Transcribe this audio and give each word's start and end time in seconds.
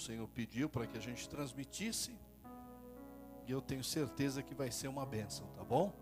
Senhor 0.00 0.26
pediu 0.28 0.68
para 0.68 0.86
que 0.86 0.96
a 0.96 1.00
gente 1.00 1.28
transmitisse. 1.28 2.16
E 3.46 3.52
eu 3.52 3.60
tenho 3.60 3.84
certeza 3.84 4.42
que 4.42 4.54
vai 4.54 4.70
ser 4.70 4.88
uma 4.88 5.04
bênção, 5.04 5.46
tá 5.56 5.62
bom? 5.62 5.92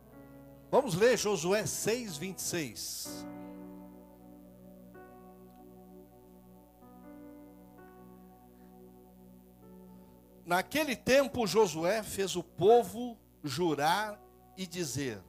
Vamos 0.71 0.95
ler 0.95 1.17
Josué 1.19 1.67
6, 1.67 2.17
26. 2.17 3.27
Naquele 10.45 10.97
tempo, 10.97 11.47
Josué 11.47 12.03
fez 12.03 12.37
o 12.37 12.43
povo 12.43 13.19
jurar 13.43 14.19
e 14.57 14.67
dizer: 14.67 15.23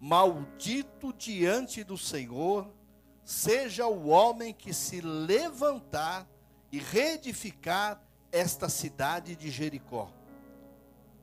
Maldito 0.00 1.12
diante 1.12 1.84
do 1.84 1.96
Senhor 1.96 2.72
seja 3.24 3.86
o 3.86 4.08
homem 4.08 4.52
que 4.52 4.72
se 4.74 5.00
levantar 5.00 6.28
e 6.70 6.78
reedificar 6.78 8.02
esta 8.30 8.68
cidade 8.68 9.34
de 9.34 9.50
Jericó. 9.50 10.10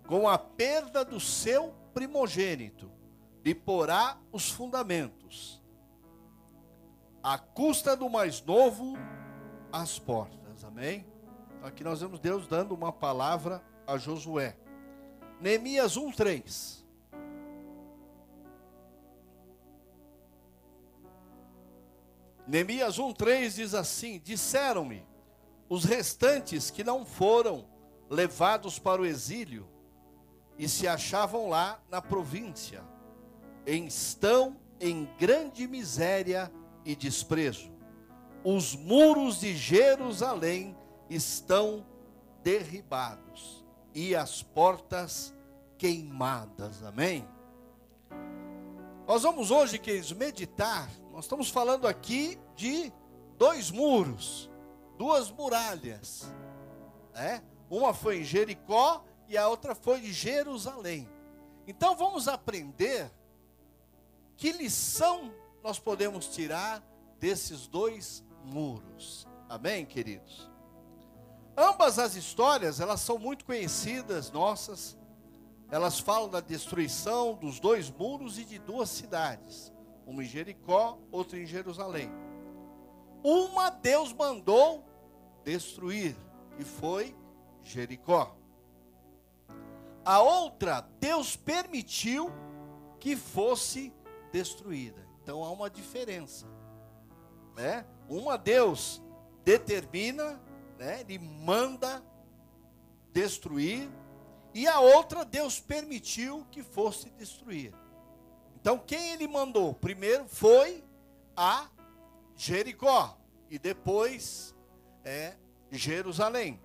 Com 0.06 0.28
a 0.28 0.38
perda 0.38 1.04
do 1.04 1.20
seu 1.20 1.74
primogênito, 1.94 2.92
lhe 3.44 3.56
porá 3.56 4.18
os 4.32 4.50
fundamentos. 4.50 5.64
À 7.24 7.38
custa 7.38 7.96
do 7.96 8.10
mais 8.10 8.42
novo, 8.42 8.96
as 9.72 9.98
portas. 9.98 10.64
Amém? 10.64 11.06
Aqui 11.64 11.84
nós 11.84 12.02
vemos 12.02 12.20
Deus 12.20 12.46
dando 12.46 12.74
uma 12.74 12.92
palavra 12.92 13.64
a 13.86 13.98
Josué. 13.98 14.58
Neemias 15.40 15.96
1:3. 15.98 16.86
Neemias 22.46 22.98
1:3 22.98 23.56
diz 23.56 23.74
assim: 23.74 24.20
Disseram-me 24.20 25.07
os 25.70 25.84
restantes 25.84 26.70
que 26.72 26.84
não 26.84 27.06
foram 27.06 27.66
levados 28.10 28.80
para 28.80 29.02
o 29.02 29.06
exílio 29.06 29.68
e 30.58 30.68
se 30.68 30.88
achavam 30.88 31.50
lá 31.50 31.80
na 31.90 32.02
província, 32.02 32.84
estão 33.66 34.58
em 34.80 35.08
grande 35.18 35.68
miséria 35.68 36.52
e 36.86 36.96
desprezo. 36.96 37.72
Os 38.44 38.76
muros 38.76 39.42
de 39.42 39.56
Jerusalém 39.56 40.76
estão 41.10 41.86
derribados 42.44 43.66
e 43.94 44.16
as 44.16 44.42
portas 44.42 45.36
queimadas. 45.78 46.84
Amém? 46.84 47.28
Nós 49.08 49.24
vamos 49.24 49.52
hoje, 49.52 49.80
queridos, 49.80 50.12
meditar. 50.12 50.90
Nós 51.12 51.26
estamos 51.26 51.50
falando 51.50 51.88
aqui 51.88 52.38
de 52.56 52.92
dois 53.38 53.72
muros, 53.72 54.50
duas 54.98 55.32
muralhas. 55.32 56.32
Né? 57.14 57.44
Uma 57.70 57.94
foi 57.94 58.20
em 58.20 58.24
Jericó 58.24 59.04
e 59.28 59.38
a 59.38 59.48
outra 59.48 59.76
foi 59.76 60.00
em 60.00 60.12
Jerusalém. 60.12 61.08
Então 61.68 61.96
vamos 61.96 62.28
aprender 62.28 63.12
que 64.36 64.52
lição 64.52 65.34
nós 65.64 65.80
podemos 65.80 66.28
tirar 66.28 66.82
desses 67.20 67.68
dois 67.68 68.24
muros. 68.44 69.28
Amém, 69.50 69.86
queridos? 69.86 70.50
Ambas 71.58 71.98
as 71.98 72.16
histórias, 72.16 72.80
elas 72.80 73.02
são 73.02 73.18
muito 73.18 73.44
conhecidas 73.44 74.32
nossas. 74.32 74.98
Elas 75.70 76.00
falam 76.00 76.30
da 76.30 76.40
destruição 76.40 77.36
dos 77.36 77.60
dois 77.60 77.90
muros 77.90 78.38
e 78.38 78.46
de 78.46 78.58
duas 78.58 78.90
cidades, 78.90 79.74
uma 80.06 80.24
em 80.24 80.28
Jericó, 80.28 80.98
outra 81.12 81.38
em 81.38 81.46
Jerusalém. 81.46 82.10
Uma 83.30 83.70
Deus 83.70 84.14
mandou 84.14 84.86
destruir, 85.44 86.16
e 86.58 86.64
foi 86.64 87.16
Jericó. 87.62 88.36
A 90.06 90.22
outra 90.22 90.82
Deus 91.00 91.36
permitiu 91.36 92.32
que 93.00 93.16
fosse 93.16 93.94
destruída. 94.32 95.06
Então 95.22 95.44
há 95.44 95.52
uma 95.52 95.70
diferença, 95.70 96.48
né? 97.56 97.86
Uma 98.08 98.38
Deus 98.38 99.02
determina 99.44 100.40
né? 100.78 101.02
Ele 101.02 101.20
manda 101.20 102.04
destruir, 103.12 103.90
e 104.54 104.68
a 104.68 104.80
outra 104.80 105.26
Deus 105.26 105.60
permitiu 105.60 106.46
que 106.52 106.64
fosse 106.64 107.10
destruir. 107.12 107.74
Então, 108.60 108.78
quem 108.78 109.12
ele 109.12 109.28
mandou? 109.28 109.74
Primeiro 109.74 110.28
foi 110.28 110.84
a 111.36 111.68
Jericó 112.38 113.18
e 113.50 113.58
depois 113.58 114.56
é 115.04 115.36
Jerusalém. 115.72 116.62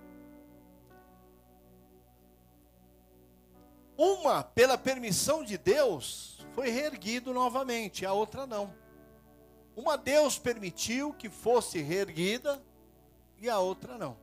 Uma, 3.97 4.43
pela 4.43 4.77
permissão 4.77 5.43
de 5.43 5.57
Deus, 5.57 6.45
foi 6.53 6.69
reerguido 6.69 7.33
novamente, 7.33 8.05
a 8.05 8.13
outra 8.13 8.45
não. 8.45 8.73
Uma 9.75 9.97
Deus 9.97 10.37
permitiu 10.37 11.13
que 11.13 11.29
fosse 11.29 11.81
reerguida 11.81 12.61
e 13.39 13.49
a 13.49 13.57
outra 13.59 13.97
não. 13.97 14.15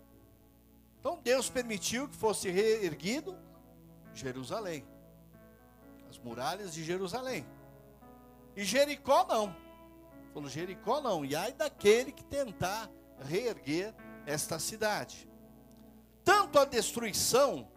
Então 1.00 1.18
Deus 1.22 1.50
permitiu 1.50 2.08
que 2.08 2.16
fosse 2.16 2.48
reerguido 2.50 3.36
Jerusalém, 4.14 4.86
as 6.08 6.18
muralhas 6.18 6.72
de 6.72 6.84
Jerusalém. 6.84 7.44
E 8.54 8.64
Jericó 8.64 9.24
não. 9.24 9.69
Falou 10.32 10.48
Jericó 10.48 11.00
não. 11.00 11.24
E 11.24 11.34
ai 11.34 11.52
daquele 11.52 12.12
que 12.12 12.24
tentar 12.24 12.90
reerguer 13.20 13.94
esta 14.26 14.58
cidade. 14.58 15.28
Tanto 16.24 16.58
a 16.58 16.64
destruição 16.64 17.70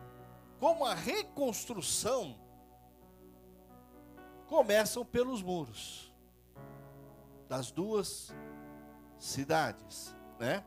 como 0.60 0.86
a 0.86 0.94
reconstrução 0.94 2.40
começam 4.48 5.04
pelos 5.04 5.42
muros 5.42 6.14
das 7.50 7.72
duas 7.72 8.34
cidades, 9.18 10.16
né? 10.40 10.64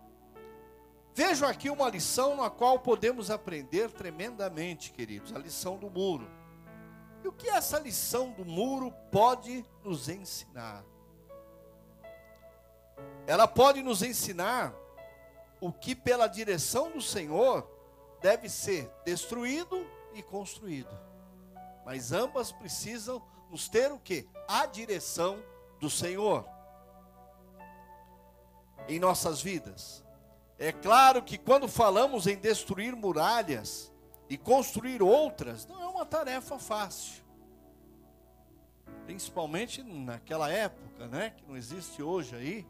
Vejo 1.15 1.47
aqui 1.47 1.71
uma 1.71 1.89
lição 1.89 2.37
na 2.37 2.51
qual 2.51 2.79
podemos 2.79 3.31
aprender 3.31 3.91
tremendamente, 3.91 4.93
queridos, 4.93 5.35
a 5.35 5.39
lição 5.39 5.79
do 5.79 5.89
muro. 5.89 6.31
E 7.25 7.29
o 7.29 7.33
que 7.33 7.49
essa 7.49 7.79
lição 7.79 8.33
do 8.33 8.45
muro 8.45 8.93
pode 9.11 9.65
nos 9.83 10.09
ensinar? 10.09 10.85
Ela 13.27 13.49
pode 13.49 13.83
nos 13.83 14.03
ensinar 14.03 14.75
o 15.61 15.73
que 15.73 15.95
pela 15.95 16.27
direção 16.27 16.93
do 16.93 17.03
Senhor 17.03 17.69
deve 18.21 18.49
ser 18.49 18.91
destruído 19.05 19.87
e 20.15 20.23
construído. 20.23 20.97
Mas 21.85 22.13
ambas 22.13 22.53
precisam 22.53 23.23
nos 23.51 23.69
ter 23.69 23.93
o 23.93 23.99
que? 23.99 24.29
A 24.49 24.67
direção 24.67 25.43
do 25.81 25.91
Senhor 25.91 26.47
em 28.89 28.99
nossas 28.99 29.43
vidas. 29.43 30.05
É 30.59 30.73
claro 30.73 31.23
que 31.23 31.37
quando 31.37 31.69
falamos 31.69 32.27
em 32.27 32.37
destruir 32.37 32.95
muralhas 32.95 33.93
e 34.29 34.39
construir 34.39 35.03
outras, 35.03 35.67
não 35.67 35.83
é 35.83 35.87
uma 35.87 36.07
tarefa 36.07 36.59
fácil. 36.59 37.25
Principalmente 39.05 39.83
naquela 39.83 40.51
época, 40.51 41.07
né, 41.09 41.31
que 41.37 41.45
não 41.47 41.57
existe 41.57 42.03
hoje 42.03 42.35
aí, 42.35 42.67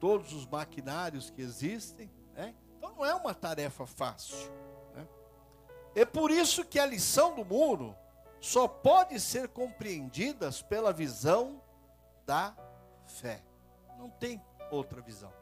todos 0.00 0.32
os 0.32 0.46
maquinários 0.46 1.30
que 1.30 1.42
existem, 1.42 2.10
né? 2.34 2.54
Então 2.78 2.92
não 2.96 3.04
é 3.04 3.14
uma 3.14 3.34
tarefa 3.34 3.86
fácil. 3.86 4.50
Né? 4.94 5.06
É 5.94 6.04
por 6.04 6.30
isso 6.30 6.64
que 6.64 6.78
a 6.78 6.86
lição 6.86 7.36
do 7.36 7.44
muro 7.44 7.94
só 8.40 8.66
pode 8.66 9.20
ser 9.20 9.48
compreendida 9.48 10.50
pela 10.68 10.92
visão 10.92 11.62
da 12.24 12.56
fé. 13.06 13.44
Não 13.98 14.08
tem 14.08 14.42
outra 14.70 15.02
visão. 15.02 15.32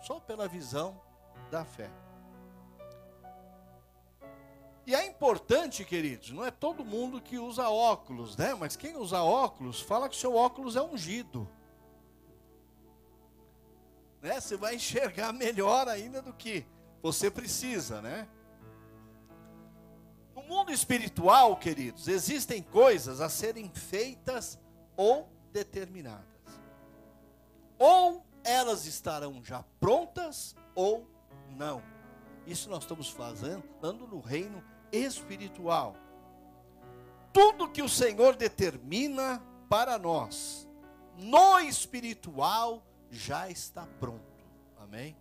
Só 0.00 0.18
pela 0.18 0.48
visão 0.48 0.98
da 1.50 1.64
fé. 1.64 1.90
E 4.86 4.94
é 4.94 5.04
importante, 5.04 5.84
queridos, 5.84 6.30
não 6.30 6.44
é 6.44 6.50
todo 6.50 6.84
mundo 6.84 7.20
que 7.20 7.38
usa 7.38 7.68
óculos, 7.68 8.36
né? 8.36 8.54
Mas 8.54 8.76
quem 8.76 8.96
usa 8.96 9.20
óculos, 9.20 9.80
fala 9.80 10.08
que 10.08 10.16
seu 10.16 10.34
óculos 10.34 10.76
é 10.76 10.80
ungido. 10.80 11.46
Né? 14.26 14.40
Você 14.40 14.56
vai 14.56 14.74
enxergar 14.74 15.32
melhor 15.32 15.86
ainda 15.86 16.20
do 16.20 16.32
que 16.32 16.66
você 17.00 17.30
precisa, 17.30 18.02
né? 18.02 18.26
No 20.34 20.42
mundo 20.42 20.72
espiritual, 20.72 21.56
queridos, 21.56 22.08
existem 22.08 22.60
coisas 22.60 23.20
a 23.20 23.28
serem 23.28 23.70
feitas 23.72 24.58
ou 24.96 25.30
determinadas. 25.52 26.26
Ou 27.78 28.26
elas 28.42 28.84
estarão 28.84 29.44
já 29.44 29.62
prontas 29.78 30.56
ou 30.74 31.08
não. 31.50 31.80
Isso 32.48 32.68
nós 32.68 32.82
estamos 32.82 33.08
fazendo, 33.08 33.62
andando 33.78 34.08
no 34.08 34.18
reino 34.18 34.60
espiritual. 34.90 35.94
Tudo 37.32 37.70
que 37.70 37.82
o 37.82 37.88
Senhor 37.88 38.34
determina 38.34 39.40
para 39.68 39.96
nós, 39.98 40.68
no 41.16 41.60
espiritual, 41.60 42.85
já 43.10 43.48
está 43.50 43.86
pronto. 43.98 44.24
Amém? 44.78 45.16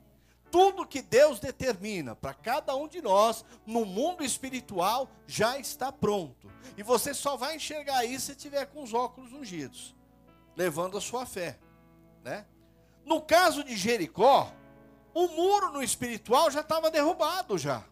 tudo 0.56 0.88
que 0.88 1.02
Deus 1.02 1.38
determina 1.38 2.16
para 2.16 2.34
cada 2.34 2.74
um 2.78 2.88
de 2.88 3.02
nós 3.02 3.44
no 3.66 3.84
mundo 3.84 4.24
espiritual 4.24 5.10
já 5.28 5.60
está 5.60 5.92
pronto. 5.92 6.50
E 6.78 6.82
você 6.82 7.14
só 7.14 7.36
vai 7.36 7.58
enxergar 7.58 8.06
isso 8.06 8.28
se 8.28 8.36
tiver 8.36 8.66
com 8.68 8.82
os 8.82 8.94
óculos 8.94 9.34
ungidos, 9.34 9.94
levando 10.56 10.98
a 10.98 11.02
sua 11.02 11.26
fé, 11.26 11.60
né? 12.24 12.46
No 13.04 13.22
caso 13.22 13.66
de 13.66 13.76
Jericó, 13.76 14.50
o 15.14 15.28
muro 15.28 15.74
no 15.74 15.84
espiritual 15.84 16.50
já 16.50 16.62
estava 16.62 16.90
derrubado 16.90 17.58
já. 17.58 17.84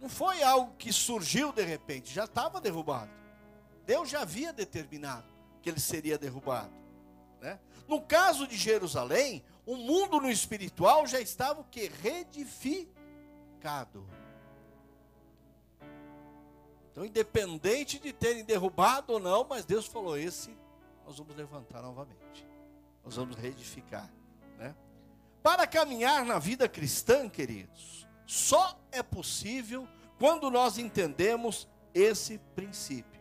Não 0.00 0.08
foi 0.08 0.42
algo 0.42 0.74
que 0.78 0.90
surgiu 0.94 1.52
de 1.52 1.62
repente, 1.62 2.10
já 2.10 2.24
estava 2.24 2.58
derrubado. 2.58 3.10
Deus 3.84 4.08
já 4.08 4.22
havia 4.22 4.50
determinado 4.50 5.28
que 5.60 5.68
ele 5.68 5.78
seria 5.78 6.16
derrubado. 6.16 6.72
Né? 7.42 7.58
No 7.88 8.00
caso 8.00 8.46
de 8.46 8.56
Jerusalém, 8.56 9.44
o 9.66 9.76
mundo 9.76 10.20
no 10.20 10.30
espiritual 10.30 11.06
já 11.06 11.20
estava 11.20 11.60
o 11.60 11.64
que? 11.64 11.88
Redificado. 11.88 12.92
Então, 16.90 17.04
independente 17.04 17.98
de 17.98 18.12
terem 18.12 18.44
derrubado 18.44 19.14
ou 19.14 19.18
não, 19.20 19.44
mas 19.48 19.64
Deus 19.64 19.86
falou: 19.86 20.16
esse 20.16 20.56
nós 21.04 21.18
vamos 21.18 21.34
levantar 21.36 21.82
novamente. 21.82 22.46
Nós 23.04 23.16
vamos 23.16 23.36
reedificar. 23.36 24.08
Né? 24.56 24.74
Para 25.42 25.66
caminhar 25.66 26.24
na 26.24 26.38
vida 26.38 26.68
cristã, 26.68 27.28
queridos, 27.28 28.06
só 28.26 28.78
é 28.92 29.02
possível 29.02 29.88
quando 30.18 30.50
nós 30.50 30.78
entendemos 30.78 31.66
esse 31.92 32.38
princípio. 32.54 33.20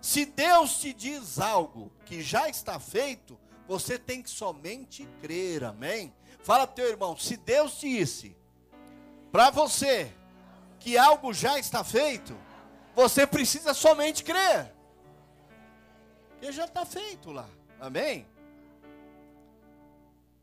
Se 0.00 0.24
Deus 0.24 0.80
te 0.80 0.94
diz 0.94 1.38
algo 1.38 1.92
que 2.06 2.22
já 2.22 2.48
está 2.48 2.80
feito, 2.80 3.38
você 3.70 3.96
tem 4.00 4.20
que 4.20 4.28
somente 4.28 5.06
crer, 5.20 5.62
amém? 5.62 6.12
Fala 6.42 6.66
para 6.66 6.74
teu 6.74 6.88
irmão, 6.88 7.16
se 7.16 7.36
Deus 7.36 7.78
disse 7.78 8.36
para 9.30 9.48
você 9.48 10.12
que 10.80 10.98
algo 10.98 11.32
já 11.32 11.56
está 11.56 11.84
feito, 11.84 12.36
você 12.96 13.24
precisa 13.28 13.72
somente 13.72 14.24
crer. 14.24 14.74
Porque 16.30 16.50
já 16.50 16.64
está 16.64 16.84
feito 16.84 17.30
lá, 17.30 17.48
amém? 17.78 18.26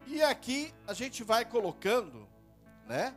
E 0.06 0.23
aqui 0.23 0.73
a 0.88 0.94
gente 0.94 1.21
vai 1.21 1.44
colocando, 1.44 2.25
né? 2.85 3.13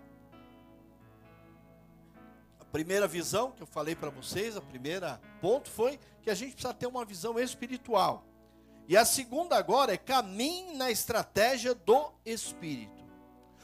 A 2.59 2.65
primeira 2.65 3.07
visão 3.07 3.53
que 3.53 3.63
eu 3.63 3.67
falei 3.69 3.95
para 3.95 4.11
vocês, 4.11 4.57
a 4.57 4.61
primeira 4.61 5.21
ponto 5.41 5.71
foi 5.71 6.01
que 6.21 6.31
a 6.31 6.35
gente 6.35 6.55
precisa 6.55 6.75
ter 6.75 6.89
uma 6.89 7.05
visão 7.05 7.39
espiritual. 7.39 8.25
E 8.91 8.97
a 8.97 9.05
segunda 9.05 9.57
agora 9.57 9.95
é 9.95 9.97
caminhe 9.97 10.77
na 10.77 10.91
estratégia 10.91 11.77
do 11.77 12.11
espírito. 12.27 13.05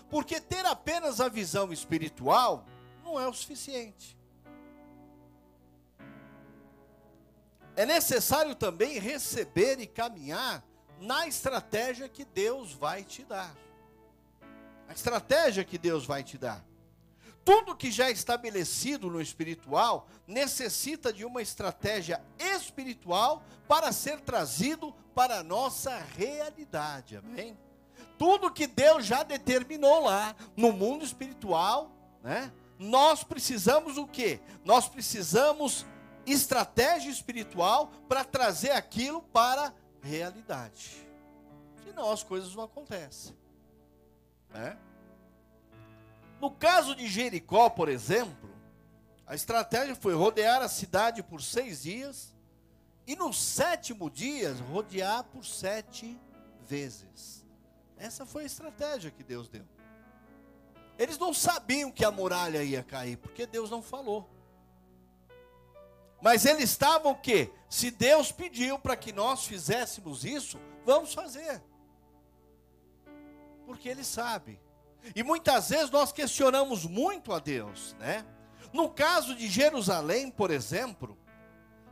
Porque 0.08 0.40
ter 0.40 0.64
apenas 0.64 1.20
a 1.20 1.28
visão 1.28 1.72
espiritual 1.72 2.64
não 3.02 3.18
é 3.18 3.26
o 3.26 3.32
suficiente. 3.32 4.16
É 7.74 7.84
necessário 7.84 8.54
também 8.54 9.00
receber 9.00 9.80
e 9.80 9.86
caminhar 9.88 10.64
na 11.00 11.26
estratégia 11.26 12.08
que 12.08 12.24
Deus 12.24 12.72
vai 12.72 13.02
te 13.02 13.24
dar. 13.24 13.52
A 14.88 14.92
estratégia 14.92 15.64
que 15.64 15.76
Deus 15.76 16.06
vai 16.06 16.22
te 16.22 16.38
dar. 16.38 16.64
Tudo 17.44 17.74
que 17.74 17.90
já 17.90 18.06
é 18.06 18.12
estabelecido 18.12 19.10
no 19.10 19.20
espiritual 19.20 20.06
necessita 20.24 21.12
de 21.12 21.24
uma 21.24 21.42
estratégia 21.42 22.22
espiritual 22.38 23.42
para 23.66 23.90
ser 23.90 24.20
trazido 24.20 24.94
para 25.16 25.38
a 25.38 25.42
nossa 25.42 25.96
realidade. 26.14 27.16
Amém? 27.16 27.58
Tudo 28.18 28.52
que 28.52 28.66
Deus 28.66 29.06
já 29.06 29.22
determinou 29.22 30.04
lá 30.04 30.36
no 30.54 30.72
mundo 30.72 31.06
espiritual, 31.06 31.90
né? 32.22 32.52
Nós 32.78 33.24
precisamos 33.24 33.96
o 33.96 34.06
quê? 34.06 34.38
Nós 34.62 34.86
precisamos 34.86 35.86
estratégia 36.26 37.10
espiritual 37.10 37.90
para 38.06 38.24
trazer 38.24 38.72
aquilo 38.72 39.22
para 39.22 39.68
a 39.68 39.72
realidade. 40.06 41.08
Senão 41.82 42.12
as 42.12 42.22
coisas 42.22 42.54
não 42.54 42.64
acontecem. 42.64 43.34
Né? 44.50 44.76
No 46.38 46.50
caso 46.50 46.94
de 46.94 47.08
Jericó, 47.08 47.70
por 47.70 47.88
exemplo, 47.88 48.50
a 49.26 49.34
estratégia 49.34 49.94
foi 49.94 50.12
rodear 50.14 50.60
a 50.60 50.68
cidade 50.68 51.22
por 51.22 51.40
seis 51.40 51.84
dias 51.84 52.35
e 53.06 53.14
no 53.14 53.32
sétimo 53.32 54.10
dia 54.10 54.52
rodear 54.70 55.24
por 55.24 55.44
sete 55.44 56.18
vezes. 56.66 57.44
Essa 57.96 58.26
foi 58.26 58.42
a 58.42 58.46
estratégia 58.46 59.10
que 59.10 59.22
Deus 59.22 59.48
deu. 59.48 59.64
Eles 60.98 61.18
não 61.18 61.32
sabiam 61.32 61.92
que 61.92 62.04
a 62.04 62.10
muralha 62.10 62.62
ia 62.62 62.82
cair, 62.82 63.16
porque 63.16 63.46
Deus 63.46 63.70
não 63.70 63.82
falou. 63.82 64.28
Mas 66.20 66.44
eles 66.44 66.70
estavam 66.70 67.12
o 67.12 67.18
quê? 67.18 67.50
Se 67.68 67.90
Deus 67.90 68.32
pediu 68.32 68.78
para 68.78 68.96
que 68.96 69.12
nós 69.12 69.44
fizéssemos 69.46 70.24
isso, 70.24 70.58
vamos 70.84 71.12
fazer. 71.14 71.62
Porque 73.66 73.88
Ele 73.88 74.02
sabe. 74.02 74.60
E 75.14 75.22
muitas 75.22 75.68
vezes 75.68 75.90
nós 75.90 76.12
questionamos 76.12 76.84
muito 76.84 77.32
a 77.32 77.38
Deus, 77.38 77.94
né? 77.98 78.24
No 78.72 78.88
caso 78.88 79.34
de 79.34 79.46
Jerusalém, 79.48 80.30
por 80.30 80.50
exemplo, 80.50 81.16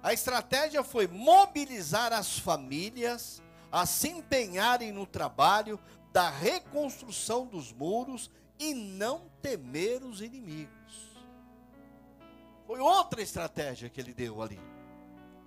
a 0.04 0.12
estratégia 0.12 0.84
foi 0.84 1.08
mobilizar 1.08 2.12
as 2.12 2.38
famílias 2.38 3.42
a 3.72 3.86
se 3.86 4.10
empenharem 4.10 4.92
no 4.92 5.06
trabalho 5.06 5.80
da 6.12 6.28
reconstrução 6.28 7.46
dos 7.46 7.72
muros 7.72 8.30
e 8.58 8.74
não 8.74 9.30
temer 9.40 10.04
os 10.04 10.20
inimigos. 10.20 11.16
Foi 12.66 12.78
outra 12.78 13.22
estratégia 13.22 13.88
que 13.88 13.98
ele 13.98 14.12
deu 14.12 14.42
ali. 14.42 14.60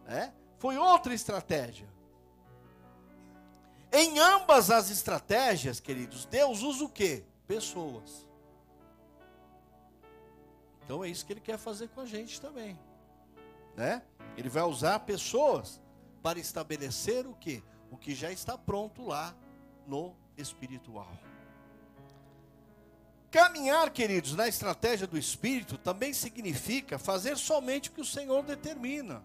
Né? 0.07 0.33
Foi 0.57 0.75
outra 0.75 1.13
estratégia. 1.13 1.87
Em 3.93 4.17
ambas 4.17 4.71
as 4.71 4.89
estratégias, 4.89 5.79
queridos, 5.79 6.25
Deus 6.25 6.63
usa 6.63 6.83
o 6.83 6.89
que? 6.89 7.23
pessoas. 7.47 8.27
Então 10.83 11.03
é 11.03 11.09
isso 11.09 11.25
que 11.25 11.33
ele 11.33 11.41
quer 11.41 11.57
fazer 11.57 11.89
com 11.89 12.01
a 12.01 12.05
gente 12.05 12.41
também. 12.41 12.77
Né? 13.75 14.01
Ele 14.37 14.49
vai 14.49 14.63
usar 14.63 14.99
pessoas 14.99 15.81
para 16.21 16.39
estabelecer 16.39 17.25
o 17.25 17.33
que? 17.33 17.63
O 17.91 17.97
que 17.97 18.13
já 18.13 18.31
está 18.31 18.57
pronto 18.57 19.05
lá 19.05 19.35
no 19.85 20.15
espiritual. 20.37 21.11
Caminhar, 23.31 23.89
queridos, 23.89 24.35
na 24.35 24.47
estratégia 24.47 25.05
do 25.07 25.17
espírito 25.17 25.77
também 25.77 26.13
significa 26.13 26.97
fazer 26.97 27.37
somente 27.37 27.89
o 27.89 27.93
que 27.93 28.01
o 28.01 28.05
Senhor 28.05 28.43
determina. 28.43 29.23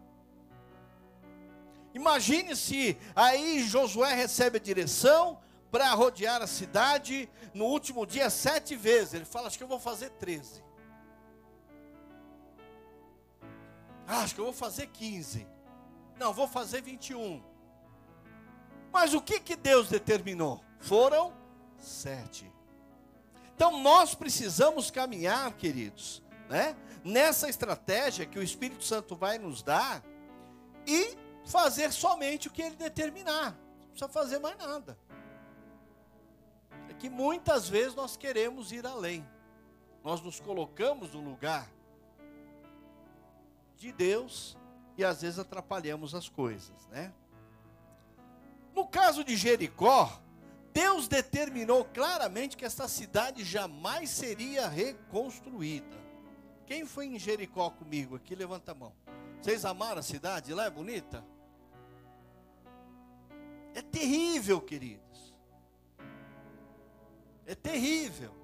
Imagine 1.95 2.57
se 2.57 2.97
aí 3.15 3.63
Josué 3.65 4.15
recebe 4.15 4.57
a 4.57 4.61
direção, 4.61 5.39
para 5.73 5.91
rodear 5.95 6.43
a 6.43 6.47
cidade 6.47 7.27
no 7.55 7.65
último 7.65 8.05
dia 8.05 8.29
sete 8.29 8.77
vezes. 8.77 9.15
Ele 9.15 9.25
fala: 9.25 9.47
Acho 9.47 9.57
que 9.57 9.65
eu 9.65 9.69
vou 9.69 9.81
fazer 9.81 10.11
treze. 10.11 10.63
Acho 14.07 14.35
que 14.35 14.41
eu 14.41 14.45
vou 14.45 14.55
fazer 14.55 14.87
quinze. 14.89 15.47
Não, 16.19 16.33
vou 16.33 16.47
fazer 16.47 16.83
vinte 16.83 17.11
e 17.11 17.15
um. 17.15 17.43
Mas 18.93 19.15
o 19.15 19.21
que, 19.21 19.41
que 19.41 19.57
Deus 19.57 19.89
determinou? 19.89 20.63
Foram 20.79 21.33
sete. 21.79 22.53
Então 23.55 23.81
nós 23.81 24.15
precisamos 24.15 24.91
caminhar, 24.91 25.53
queridos, 25.55 26.23
né? 26.49 26.77
Nessa 27.05 27.49
estratégia 27.49 28.27
que 28.27 28.39
o 28.39 28.43
Espírito 28.43 28.85
Santo 28.85 29.17
vai 29.17 29.39
nos 29.39 29.63
dar 29.63 30.03
e 30.87 31.17
fazer 31.45 31.93
somente 31.93 32.49
o 32.49 32.51
que 32.51 32.63
ele 32.63 32.77
determinar. 32.77 33.57
Não 33.81 33.89
precisa 33.89 34.09
fazer 34.09 34.39
mais 34.39 34.57
nada 34.59 34.97
é 36.93 36.95
que 36.95 37.09
muitas 37.09 37.69
vezes 37.69 37.95
nós 37.95 38.17
queremos 38.17 38.71
ir 38.71 38.87
além. 38.87 39.27
Nós 40.05 40.21
nos 40.21 40.39
colocamos 40.39 41.13
no 41.15 41.21
lugar 41.21 41.69
de 43.83 43.93
Deus 43.93 44.57
e 44.97 45.05
às 45.05 45.23
vezes 45.23 45.39
atrapalhamos 45.39 46.15
as 46.15 46.29
coisas, 46.29 46.87
né? 46.89 47.13
No 48.75 48.87
caso 48.87 49.23
de 49.25 49.37
Jericó, 49.37 50.21
Deus 50.73 51.09
determinou 51.09 51.85
claramente 51.85 52.57
que 52.57 52.65
essa 52.65 52.89
cidade 52.89 53.45
jamais 53.45 54.09
seria 54.09 54.69
reconstruída. 54.69 56.01
Quem 56.65 56.87
foi 56.87 57.07
em 57.07 57.19
Jericó 57.19 57.71
comigo 57.71 58.17
aqui? 58.17 58.35
Levanta 58.35 58.73
a 58.73 58.75
mão. 58.75 58.93
Vocês 59.41 59.65
amaram 59.65 59.99
a 59.99 60.03
cidade? 60.03 60.55
Lá 60.55 60.65
é 60.65 60.71
bonita? 60.71 61.23
É 63.75 63.83
terrível, 63.83 64.61
querido. 64.61 65.03
É 67.45 67.55
terrível. 67.55 68.42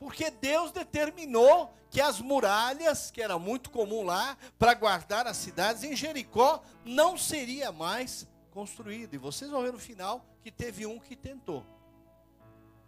Porque 0.00 0.30
Deus 0.30 0.72
determinou 0.72 1.72
que 1.90 2.00
as 2.00 2.20
muralhas, 2.20 3.10
que 3.10 3.20
era 3.20 3.38
muito 3.38 3.70
comum 3.70 4.02
lá, 4.02 4.36
para 4.58 4.72
guardar 4.72 5.26
as 5.26 5.36
cidades, 5.36 5.84
em 5.84 5.94
Jericó, 5.94 6.62
não 6.84 7.18
seria 7.18 7.70
mais 7.70 8.26
construído. 8.50 9.14
E 9.14 9.18
vocês 9.18 9.50
vão 9.50 9.62
ver 9.62 9.72
no 9.72 9.78
final 9.78 10.24
que 10.42 10.50
teve 10.50 10.86
um 10.86 10.98
que 10.98 11.14
tentou. 11.14 11.64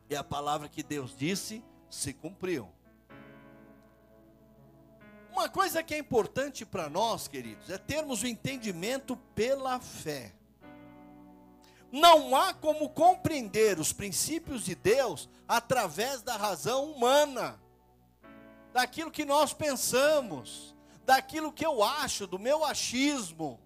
E 0.08 0.16
a 0.16 0.24
palavra 0.24 0.68
que 0.68 0.82
Deus 0.82 1.14
disse 1.16 1.62
se 1.90 2.14
cumpriu. 2.14 2.68
Uma 5.30 5.48
coisa 5.48 5.82
que 5.82 5.94
é 5.94 5.98
importante 5.98 6.64
para 6.64 6.88
nós, 6.88 7.28
queridos, 7.28 7.68
é 7.68 7.78
termos 7.78 8.22
o 8.22 8.26
entendimento 8.26 9.16
pela 9.34 9.80
fé. 9.80 10.32
Não 11.92 12.34
há 12.34 12.54
como 12.54 12.88
compreender 12.88 13.78
os 13.78 13.92
princípios 13.92 14.64
de 14.64 14.74
Deus 14.74 15.28
através 15.46 16.22
da 16.22 16.38
razão 16.38 16.90
humana, 16.90 17.60
daquilo 18.72 19.10
que 19.10 19.26
nós 19.26 19.52
pensamos, 19.52 20.74
daquilo 21.04 21.52
que 21.52 21.66
eu 21.66 21.84
acho, 21.84 22.26
do 22.26 22.38
meu 22.38 22.64
achismo, 22.64 23.60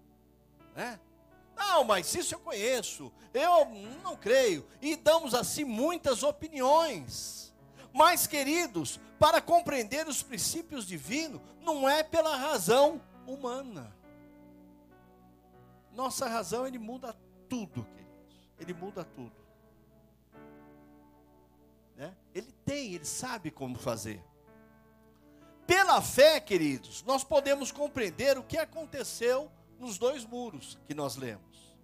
né? 0.75 0.99
Não, 1.55 1.85
mas 1.85 2.13
isso 2.13 2.35
eu 2.35 2.39
conheço, 2.39 3.11
eu 3.33 3.65
não 4.03 4.17
creio, 4.17 4.67
e 4.81 4.97
damos 4.97 5.33
assim 5.33 5.63
muitas 5.63 6.21
opiniões. 6.21 7.53
Mas, 7.93 8.27
queridos, 8.27 8.99
para 9.17 9.41
compreender 9.41 10.05
os 10.05 10.21
princípios 10.21 10.85
divinos, 10.85 11.41
não 11.61 11.87
é 11.89 12.03
pela 12.03 12.35
razão 12.35 13.01
humana. 13.25 13.95
Nossa 15.93 16.27
razão, 16.27 16.67
ele 16.67 16.77
muda 16.77 17.15
tudo. 17.49 17.87
Ele 18.59 18.73
muda 18.73 19.03
tudo. 19.03 19.35
Né? 21.95 22.15
Ele 22.33 22.51
tem, 22.65 22.93
ele 22.93 23.05
sabe 23.05 23.51
como 23.51 23.77
fazer. 23.77 24.23
Pela 25.65 26.01
fé, 26.01 26.39
queridos, 26.39 27.03
nós 27.03 27.23
podemos 27.23 27.71
compreender 27.71 28.37
o 28.37 28.43
que 28.43 28.57
aconteceu 28.57 29.51
nos 29.79 29.97
dois 29.97 30.23
muros 30.23 30.77
que 30.85 30.93
nós 30.93 31.17
lemos. 31.17 31.75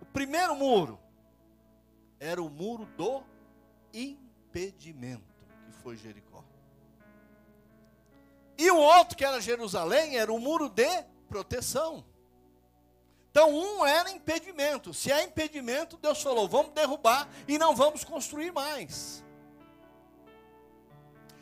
O 0.00 0.06
primeiro 0.06 0.56
muro 0.56 0.98
era 2.18 2.42
o 2.42 2.50
muro 2.50 2.86
do 2.96 3.22
impedimento, 3.92 5.22
que 5.64 5.72
foi 5.72 5.96
Jericó. 5.96 6.42
E 8.58 8.70
o 8.70 8.78
outro, 8.78 9.16
que 9.16 9.24
era 9.24 9.40
Jerusalém, 9.40 10.16
era 10.16 10.32
o 10.32 10.40
muro 10.40 10.68
de 10.68 11.02
proteção. 11.28 12.04
Então, 13.36 13.54
um 13.54 13.84
era 13.84 14.10
impedimento. 14.10 14.94
Se 14.94 15.12
é 15.12 15.22
impedimento, 15.22 15.98
Deus 15.98 16.22
falou: 16.22 16.48
vamos 16.48 16.72
derrubar 16.72 17.28
e 17.46 17.58
não 17.58 17.76
vamos 17.76 18.02
construir 18.02 18.50
mais. 18.50 19.22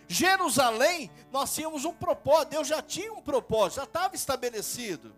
Jerusalém, 0.08 1.08
nós 1.30 1.54
tínhamos 1.54 1.84
um 1.84 1.94
propósito, 1.94 2.50
Deus 2.50 2.66
já 2.66 2.82
tinha 2.82 3.12
um 3.12 3.22
propósito, 3.22 3.76
já 3.76 3.84
estava 3.84 4.16
estabelecido. 4.16 5.14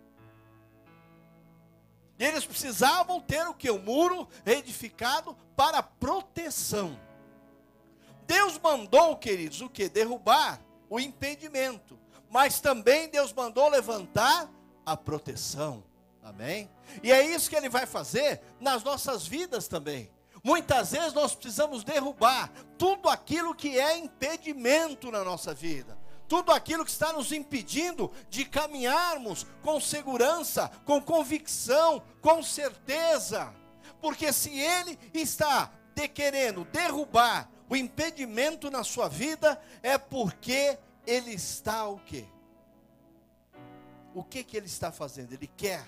E 2.19 2.25
eles 2.27 2.45
precisavam 2.45 3.23
ter 3.23 3.49
o 3.49 3.55
que? 3.55 3.71
O 3.71 3.79
muro 3.79 4.29
edificado 4.45 5.35
para 5.57 5.83
proteção. 5.83 7.01
Deus 8.27 8.59
mandou, 8.59 9.17
queridos, 9.17 9.63
o 9.63 9.71
que? 9.71 9.89
Derrubar 9.89 10.61
o 10.91 11.01
impedimento. 11.01 11.99
Mas 12.29 12.61
também 12.61 13.09
Deus 13.09 13.33
mandou 13.33 13.67
levantar 13.67 14.51
a 14.85 14.95
proteção. 14.95 15.83
Amém? 16.27 16.69
E 17.05 17.13
é 17.13 17.25
isso 17.25 17.49
que 17.49 17.55
ele 17.55 17.69
vai 17.69 17.87
fazer 17.87 18.41
nas 18.61 18.83
nossas 18.83 19.25
vidas 19.25 19.69
também. 19.69 20.11
Muitas 20.43 20.91
vezes 20.91 21.13
nós 21.13 21.37
precisamos 21.37 21.85
derrubar 21.85 22.51
tudo 22.77 23.09
aquilo 23.09 23.55
que 23.55 23.79
é 23.79 23.97
impedimento 23.97 25.11
na 25.13 25.23
nossa 25.23 25.55
vida 25.55 25.97
tudo 26.29 26.51
aquilo 26.51 26.85
que 26.85 26.91
está 26.91 27.13
nos 27.13 27.31
impedindo 27.31 28.11
de 28.29 28.45
caminharmos 28.45 29.47
com 29.63 29.81
segurança, 29.81 30.69
com 30.85 31.01
convicção, 31.01 32.03
com 32.21 32.43
certeza. 32.43 33.55
Porque 34.01 34.33
se 34.33 34.51
ele 34.59 34.99
está 35.15 35.71
de 35.95 36.09
querendo 36.09 36.65
derrubar 36.65 37.49
o 37.69 37.77
impedimento 37.77 38.73
na 38.73 38.83
sua 38.83 39.09
vida, 39.09 39.63
é 39.85 39.97
porque 39.97 40.77
ele 41.07 41.33
está 41.33 41.87
o 41.87 42.01
quê? 42.01 42.25
O 44.13 44.25
que 44.25 44.43
que 44.43 44.57
ele 44.57 44.67
está 44.67 44.91
fazendo? 44.91 45.33
Ele 45.33 45.47
quer 45.47 45.87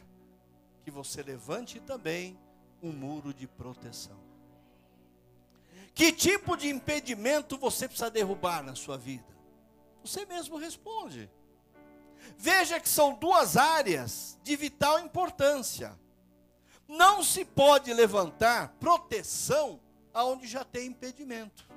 que 0.88 0.90
você 0.90 1.22
levante 1.22 1.78
também 1.80 2.38
um 2.82 2.90
muro 2.90 3.34
de 3.34 3.46
proteção. 3.46 4.18
Que 5.92 6.10
tipo 6.10 6.56
de 6.56 6.70
impedimento 6.70 7.58
você 7.58 7.86
precisa 7.86 8.10
derrubar 8.10 8.62
na 8.62 8.74
sua 8.74 8.96
vida? 8.96 9.36
Você 10.02 10.24
mesmo 10.24 10.56
responde. 10.56 11.30
Veja 12.38 12.80
que 12.80 12.88
são 12.88 13.12
duas 13.12 13.58
áreas 13.58 14.38
de 14.42 14.56
vital 14.56 14.98
importância. 15.00 15.94
Não 16.88 17.22
se 17.22 17.44
pode 17.44 17.92
levantar 17.92 18.74
proteção 18.80 19.78
aonde 20.14 20.46
já 20.46 20.64
tem 20.64 20.86
impedimento. 20.86 21.68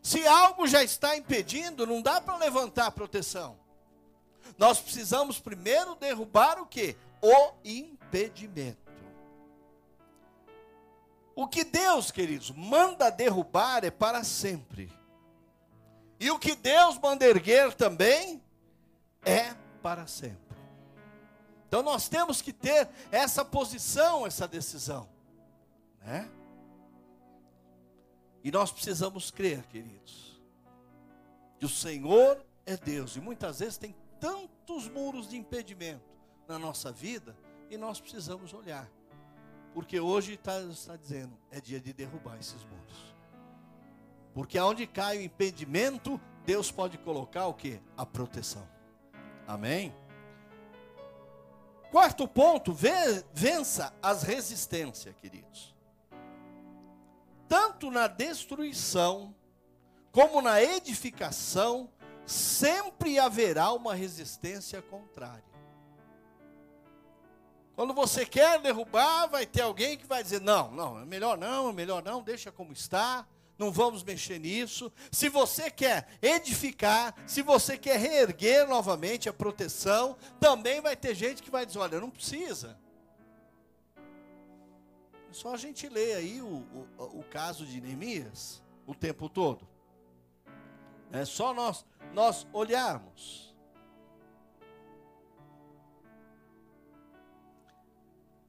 Se 0.00 0.24
algo 0.24 0.68
já 0.68 0.84
está 0.84 1.16
impedindo, 1.16 1.84
não 1.84 2.00
dá 2.00 2.20
para 2.20 2.36
levantar 2.36 2.92
proteção. 2.92 3.58
Nós 4.56 4.78
precisamos 4.78 5.40
primeiro 5.40 5.96
derrubar 5.96 6.60
o 6.60 6.66
que? 6.66 6.96
O 7.22 7.54
impedimento. 7.64 8.82
O 11.34 11.46
que 11.46 11.64
Deus, 11.64 12.10
queridos, 12.10 12.50
manda 12.50 13.10
derrubar 13.10 13.84
é 13.84 13.90
para 13.90 14.22
sempre. 14.24 14.92
E 16.20 16.30
o 16.30 16.38
que 16.38 16.54
Deus 16.54 16.98
manda 16.98 17.24
erguer 17.24 17.72
também 17.74 18.42
é 19.24 19.54
para 19.82 20.06
sempre. 20.06 20.38
Então 21.66 21.82
nós 21.82 22.08
temos 22.08 22.42
que 22.42 22.52
ter 22.52 22.88
essa 23.10 23.44
posição, 23.44 24.26
essa 24.26 24.46
decisão, 24.46 25.08
né? 26.02 26.30
E 28.44 28.50
nós 28.50 28.70
precisamos 28.70 29.30
crer, 29.30 29.62
queridos, 29.68 30.38
que 31.58 31.64
o 31.64 31.68
Senhor 31.68 32.44
é 32.66 32.76
Deus. 32.76 33.16
E 33.16 33.20
muitas 33.20 33.60
vezes 33.60 33.78
tem 33.78 33.94
tantos 34.20 34.88
muros 34.88 35.28
de 35.28 35.36
impedimento 35.38 36.11
na 36.48 36.58
nossa 36.58 36.92
vida 36.92 37.36
e 37.70 37.76
nós 37.76 38.00
precisamos 38.00 38.52
olhar. 38.52 38.88
Porque 39.74 39.98
hoje 39.98 40.34
está, 40.34 40.60
está 40.62 40.96
dizendo, 40.96 41.36
é 41.50 41.60
dia 41.60 41.80
de 41.80 41.92
derrubar 41.92 42.38
esses 42.38 42.62
muros. 42.64 43.14
Porque 44.34 44.58
aonde 44.58 44.86
cai 44.86 45.18
o 45.18 45.22
impedimento, 45.22 46.20
Deus 46.44 46.70
pode 46.70 46.98
colocar 46.98 47.46
o 47.46 47.54
que? 47.54 47.80
A 47.96 48.04
proteção. 48.04 48.68
Amém? 49.46 49.94
Quarto 51.90 52.26
ponto, 52.26 52.72
vença 52.72 53.94
as 54.02 54.22
resistências, 54.22 55.14
queridos. 55.16 55.74
Tanto 57.46 57.90
na 57.90 58.06
destruição, 58.06 59.34
como 60.10 60.40
na 60.40 60.62
edificação, 60.62 61.90
sempre 62.24 63.18
haverá 63.18 63.72
uma 63.72 63.94
resistência 63.94 64.80
contrária. 64.80 65.51
Quando 67.74 67.94
você 67.94 68.26
quer 68.26 68.60
derrubar, 68.60 69.26
vai 69.26 69.46
ter 69.46 69.62
alguém 69.62 69.96
que 69.96 70.06
vai 70.06 70.22
dizer: 70.22 70.40
não, 70.40 70.70
não, 70.70 71.00
é 71.00 71.04
melhor 71.04 71.38
não, 71.38 71.70
é 71.70 71.72
melhor 71.72 72.02
não, 72.02 72.22
deixa 72.22 72.52
como 72.52 72.72
está 72.72 73.26
não 73.62 73.70
vamos 73.70 74.02
mexer 74.02 74.40
nisso. 74.40 74.92
Se 75.10 75.28
você 75.28 75.70
quer 75.70 76.08
edificar, 76.20 77.14
se 77.26 77.42
você 77.42 77.78
quer 77.78 77.98
reerguer 77.98 78.66
novamente 78.66 79.28
a 79.28 79.32
proteção, 79.32 80.16
também 80.40 80.80
vai 80.80 80.96
ter 80.96 81.14
gente 81.14 81.42
que 81.42 81.50
vai 81.50 81.64
dizer: 81.64 81.78
olha, 81.78 82.00
não 82.00 82.10
precisa. 82.10 82.76
É 85.30 85.32
só 85.32 85.54
a 85.54 85.56
gente 85.56 85.88
ler 85.88 86.16
aí 86.16 86.42
o, 86.42 86.64
o, 86.98 87.20
o 87.20 87.24
caso 87.30 87.64
de 87.64 87.80
Neemias 87.80 88.60
o 88.86 88.94
tempo 88.94 89.28
todo. 89.28 89.66
É 91.12 91.24
só 91.24 91.54
nós, 91.54 91.84
nós 92.12 92.46
olharmos. 92.52 93.51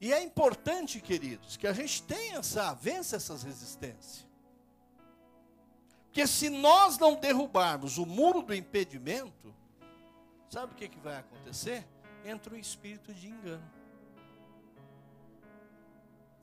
E 0.04 0.12
é 0.12 0.22
importante, 0.22 1.00
queridos, 1.00 1.56
que 1.56 1.66
a 1.66 1.72
gente 1.72 2.04
tenha 2.04 2.40
essa, 2.40 2.74
vença 2.74 3.16
essas 3.16 3.42
resistências. 3.42 4.28
Porque 6.08 6.28
se 6.28 6.50
nós 6.50 6.98
não 6.98 7.16
derrubarmos 7.16 7.98
o 7.98 8.06
muro 8.06 8.42
do 8.42 8.54
impedimento, 8.54 9.56
sabe 10.50 10.74
o 10.74 10.76
que, 10.76 10.90
que 10.90 11.00
vai 11.00 11.20
acontecer? 11.20 11.88
Entra 12.26 12.54
um 12.54 12.58
espírito 12.58 13.14
de 13.14 13.30
engano. 13.30 13.64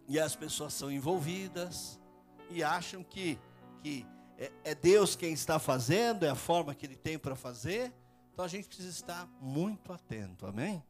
E 0.09 0.19
as 0.19 0.35
pessoas 0.35 0.73
são 0.73 0.91
envolvidas 0.91 2.01
e 2.49 2.65
acham 2.65 3.05
que, 3.05 3.39
que 3.83 4.07
é, 4.39 4.51
é 4.65 4.75
Deus 4.75 5.15
quem 5.15 5.35
está 5.35 5.59
fazendo, 5.59 6.25
é 6.25 6.31
a 6.31 6.35
forma 6.35 6.75
que 6.75 6.87
Ele 6.87 6.97
tem 6.97 7.19
para 7.19 7.37
fazer. 7.37 7.93
Então 8.33 8.43
a 8.43 8.49
gente 8.49 8.69
precisa 8.69 8.89
estar 8.89 9.29
muito 9.39 9.93
atento, 9.93 10.47
amém? 10.47 10.83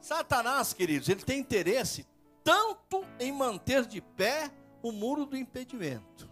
Satanás, 0.00 0.72
queridos, 0.72 1.08
ele 1.08 1.22
tem 1.22 1.38
interesse 1.38 2.06
tanto 2.42 3.04
em 3.18 3.30
manter 3.32 3.84
de 3.84 4.00
pé 4.00 4.50
o 4.82 4.92
muro 4.92 5.26
do 5.26 5.36
impedimento. 5.36 6.30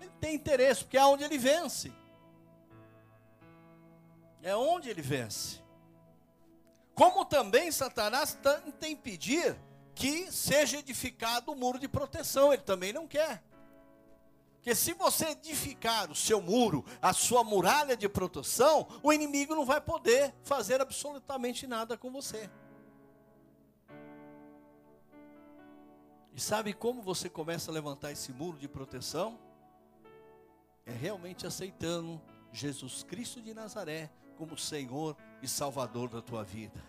Ele 0.00 0.10
tem 0.20 0.34
interesse, 0.34 0.84
porque 0.84 0.96
é 0.96 1.04
onde 1.04 1.22
ele 1.22 1.38
vence. 1.38 1.92
É 4.42 4.56
onde 4.56 4.88
ele 4.88 5.02
vence. 5.02 5.60
Como 6.94 7.24
também 7.24 7.70
Satanás 7.70 8.32
tenta 8.34 8.88
impedir 8.88 9.56
que 9.94 10.30
seja 10.32 10.78
edificado 10.78 11.52
o 11.52 11.56
muro 11.56 11.78
de 11.78 11.88
proteção, 11.88 12.52
ele 12.52 12.62
também 12.62 12.92
não 12.92 13.06
quer. 13.06 13.42
Porque 14.66 14.74
se 14.74 14.94
você 14.94 15.26
edificar 15.26 16.10
o 16.10 16.14
seu 16.16 16.42
muro, 16.42 16.84
a 17.00 17.12
sua 17.12 17.44
muralha 17.44 17.96
de 17.96 18.08
proteção, 18.08 18.88
o 19.00 19.12
inimigo 19.12 19.54
não 19.54 19.64
vai 19.64 19.80
poder 19.80 20.34
fazer 20.42 20.80
absolutamente 20.80 21.68
nada 21.68 21.96
com 21.96 22.10
você. 22.10 22.50
E 26.34 26.40
sabe 26.40 26.72
como 26.72 27.00
você 27.00 27.28
começa 27.28 27.70
a 27.70 27.74
levantar 27.74 28.10
esse 28.10 28.32
muro 28.32 28.58
de 28.58 28.66
proteção? 28.66 29.38
É 30.84 30.90
realmente 30.90 31.46
aceitando 31.46 32.20
Jesus 32.50 33.04
Cristo 33.04 33.40
de 33.40 33.54
Nazaré 33.54 34.10
como 34.36 34.58
Senhor 34.58 35.16
e 35.40 35.46
Salvador 35.46 36.08
da 36.08 36.20
tua 36.20 36.42
vida. 36.42 36.84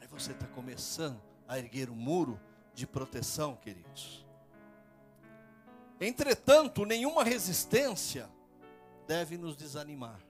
Aí 0.00 0.08
você 0.08 0.32
está 0.32 0.46
começando 0.46 1.20
a 1.46 1.58
erguer 1.58 1.90
um 1.90 1.94
muro 1.94 2.40
de 2.72 2.86
proteção, 2.86 3.54
queridos. 3.54 4.23
Entretanto, 6.00 6.84
nenhuma 6.84 7.22
resistência 7.22 8.28
deve 9.06 9.36
nos 9.36 9.56
desanimar. 9.56 10.20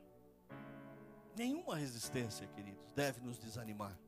Nenhuma 1.36 1.76
resistência, 1.76 2.46
queridos, 2.48 2.84
deve 2.94 3.20
nos 3.20 3.38
desanimar. 3.38 3.98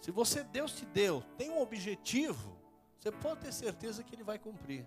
Se 0.00 0.10
você, 0.10 0.44
Deus 0.44 0.72
te 0.72 0.86
deu, 0.86 1.22
tem 1.36 1.50
um 1.50 1.60
objetivo, 1.60 2.56
você 2.98 3.10
pode 3.10 3.40
ter 3.40 3.52
certeza 3.52 4.02
que 4.02 4.14
Ele 4.14 4.22
vai 4.22 4.38
cumprir. 4.38 4.86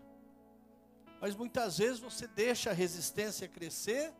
Mas 1.22 1.36
muitas 1.36 1.78
vezes 1.78 2.00
você 2.00 2.26
deixa 2.26 2.70
a 2.70 2.74
resistência 2.74 3.48
crescer, 3.48 4.14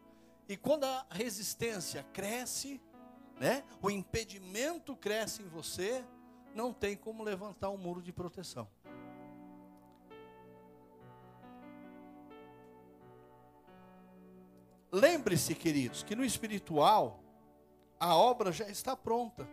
e 0.48 0.58
quando 0.58 0.84
a 0.84 1.06
resistência 1.10 2.04
cresce, 2.12 2.82
né, 3.40 3.64
o 3.82 3.90
impedimento 3.90 4.96
cresce 4.96 5.42
em 5.42 5.48
você, 5.48 6.04
não 6.54 6.74
tem 6.74 6.98
como 6.98 7.24
levantar 7.24 7.70
um 7.70 7.78
muro 7.78 8.02
de 8.02 8.12
proteção. 8.12 8.68
Lembre-se, 14.92 15.54
queridos, 15.54 16.04
que 16.04 16.16
no 16.16 16.26
espiritual 16.26 17.24
a 18.00 18.16
obra 18.16 18.52
já 18.52 18.68
está 18.68 18.96
pronta. 18.96 19.48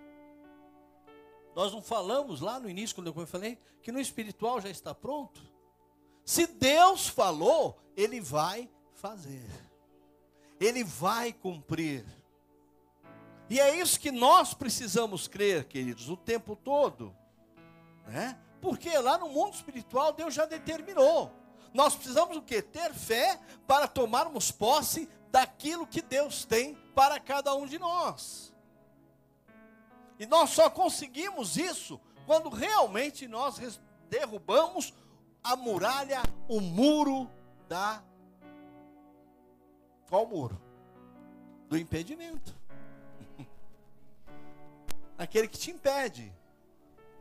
Nós 1.54 1.72
não 1.72 1.82
falamos 1.82 2.40
lá 2.40 2.60
no 2.60 2.68
início, 2.68 2.94
quando 2.94 3.08
eu 3.08 3.26
falei, 3.26 3.58
que 3.82 3.90
no 3.90 3.98
espiritual 3.98 4.60
já 4.60 4.68
está 4.68 4.94
pronto? 4.94 5.40
Se 6.24 6.46
Deus 6.46 7.08
falou, 7.08 7.78
Ele 7.96 8.20
vai 8.20 8.68
fazer, 8.94 9.48
Ele 10.60 10.84
vai 10.84 11.32
cumprir. 11.32 12.04
E 13.48 13.60
é 13.60 13.76
isso 13.76 14.00
que 14.00 14.10
nós 14.10 14.52
precisamos 14.52 15.28
crer, 15.28 15.64
queridos, 15.64 16.08
o 16.08 16.16
tempo 16.16 16.56
todo, 16.56 17.14
né? 18.06 18.38
Porque 18.60 18.96
lá 18.98 19.16
no 19.16 19.28
mundo 19.28 19.54
espiritual 19.54 20.12
Deus 20.12 20.34
já 20.34 20.44
determinou. 20.44 21.30
Nós 21.72 21.94
precisamos 21.94 22.36
o 22.36 22.42
que? 22.42 22.60
Ter 22.60 22.92
fé 22.92 23.38
para 23.66 23.86
tomarmos 23.86 24.50
posse 24.50 25.08
daquilo 25.36 25.86
que 25.86 26.00
Deus 26.00 26.46
tem 26.46 26.74
para 26.94 27.20
cada 27.20 27.54
um 27.54 27.66
de 27.66 27.78
nós. 27.78 28.54
E 30.18 30.24
nós 30.24 30.48
só 30.48 30.70
conseguimos 30.70 31.58
isso 31.58 32.00
quando 32.24 32.48
realmente 32.48 33.28
nós 33.28 33.78
derrubamos 34.08 34.94
a 35.44 35.54
muralha, 35.54 36.22
o 36.48 36.58
muro 36.58 37.30
da. 37.68 38.02
Qual 40.08 40.26
muro? 40.26 40.58
Do 41.68 41.76
impedimento. 41.76 42.56
Aquele 45.18 45.48
que 45.48 45.58
te 45.58 45.70
impede. 45.70 46.32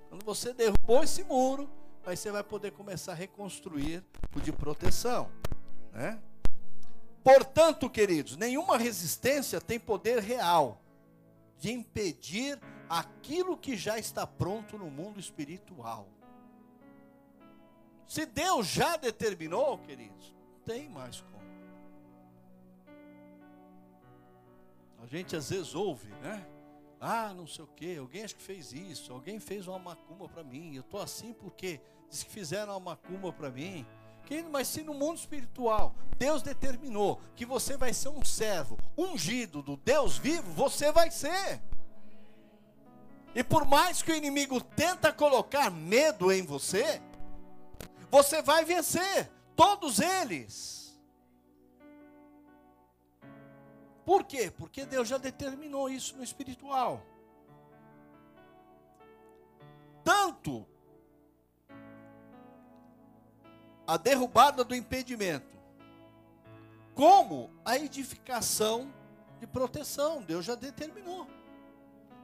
Quando 0.08 0.24
você 0.24 0.54
derrubou 0.54 1.04
esse 1.04 1.22
muro, 1.26 1.70
aí 2.06 2.16
você 2.16 2.32
vai 2.32 2.46
poder 2.46 2.72
começar 2.72 3.12
a 3.12 3.16
reconstruir 3.16 4.02
o 4.34 4.40
de 4.40 4.54
proteção. 4.54 5.30
Né? 5.92 6.18
Portanto, 7.26 7.90
queridos, 7.90 8.38
nenhuma 8.38 8.78
resistência 8.78 9.60
tem 9.60 9.80
poder 9.80 10.20
real 10.22 10.80
de 11.58 11.72
impedir 11.72 12.62
aquilo 12.88 13.58
que 13.58 13.76
já 13.76 13.98
está 13.98 14.28
pronto 14.28 14.78
no 14.78 14.92
mundo 14.92 15.20
espiritual. 15.20 16.08
Se 18.08 18.28
Deus 18.28 18.68
já 18.68 18.96
determinou, 18.96 19.80
queridos, 19.80 20.36
não 20.52 20.60
tem 20.60 20.88
mais 20.88 21.22
como. 21.22 21.36
A 25.02 25.08
gente 25.08 25.36
às 25.36 25.50
vezes 25.50 25.74
ouve, 25.74 26.10
né? 26.22 26.46
Ah, 27.02 27.34
não 27.34 27.48
sei 27.48 27.66
o 27.66 27.68
que, 27.70 27.98
alguém 27.98 28.24
acho 28.24 28.36
que 28.36 28.44
fez 28.44 28.72
isso, 28.72 29.12
alguém 29.12 29.40
fez 29.40 29.68
uma 29.68 29.80
macumba 29.80 30.30
para 30.30 30.44
mim, 30.44 30.76
eu 30.76 30.82
estou 30.82 31.02
assim 31.02 31.34
porque 31.34 31.82
diz 32.08 32.22
que 32.22 32.30
fizeram 32.30 32.74
uma 32.74 32.92
macumba 32.92 33.34
para 33.34 33.50
mim. 33.50 33.84
Mas 34.52 34.68
se 34.68 34.82
no 34.82 34.94
mundo 34.94 35.18
espiritual 35.18 35.94
Deus 36.18 36.42
determinou 36.42 37.22
que 37.36 37.46
você 37.46 37.76
vai 37.78 37.94
ser 37.94 38.10
um 38.10 38.24
servo 38.24 38.78
ungido 38.98 39.62
do 39.62 39.76
Deus 39.78 40.18
vivo, 40.18 40.52
você 40.52 40.92
vai 40.92 41.12
ser. 41.12 41.62
E 43.34 43.44
por 43.44 43.66
mais 43.66 44.02
que 44.02 44.12
o 44.12 44.16
inimigo 44.16 44.62
tenta 44.62 45.12
colocar 45.12 45.70
medo 45.70 46.32
em 46.32 46.42
você, 46.42 47.02
você 48.10 48.42
vai 48.42 48.64
vencer 48.64 49.30
todos 49.56 50.00
eles. 50.00 50.98
Por 54.06 54.24
quê? 54.24 54.52
Porque 54.56 54.86
Deus 54.86 55.08
já 55.08 55.18
determinou 55.18 55.90
isso 55.90 56.16
no 56.16 56.24
espiritual. 56.24 57.02
Tanto 60.04 60.66
a 63.88 63.98
derrubada 63.98 64.64
do 64.64 64.76
impedimento, 64.76 65.56
como 66.94 67.52
a 67.64 67.78
edificação 67.78 68.94
de 69.40 69.46
proteção, 69.46 70.22
Deus 70.22 70.46
já 70.46 70.56
determinou 70.56 71.28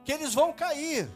que 0.04 0.12
eles 0.12 0.34
vão 0.34 0.52
cair. 0.52 1.08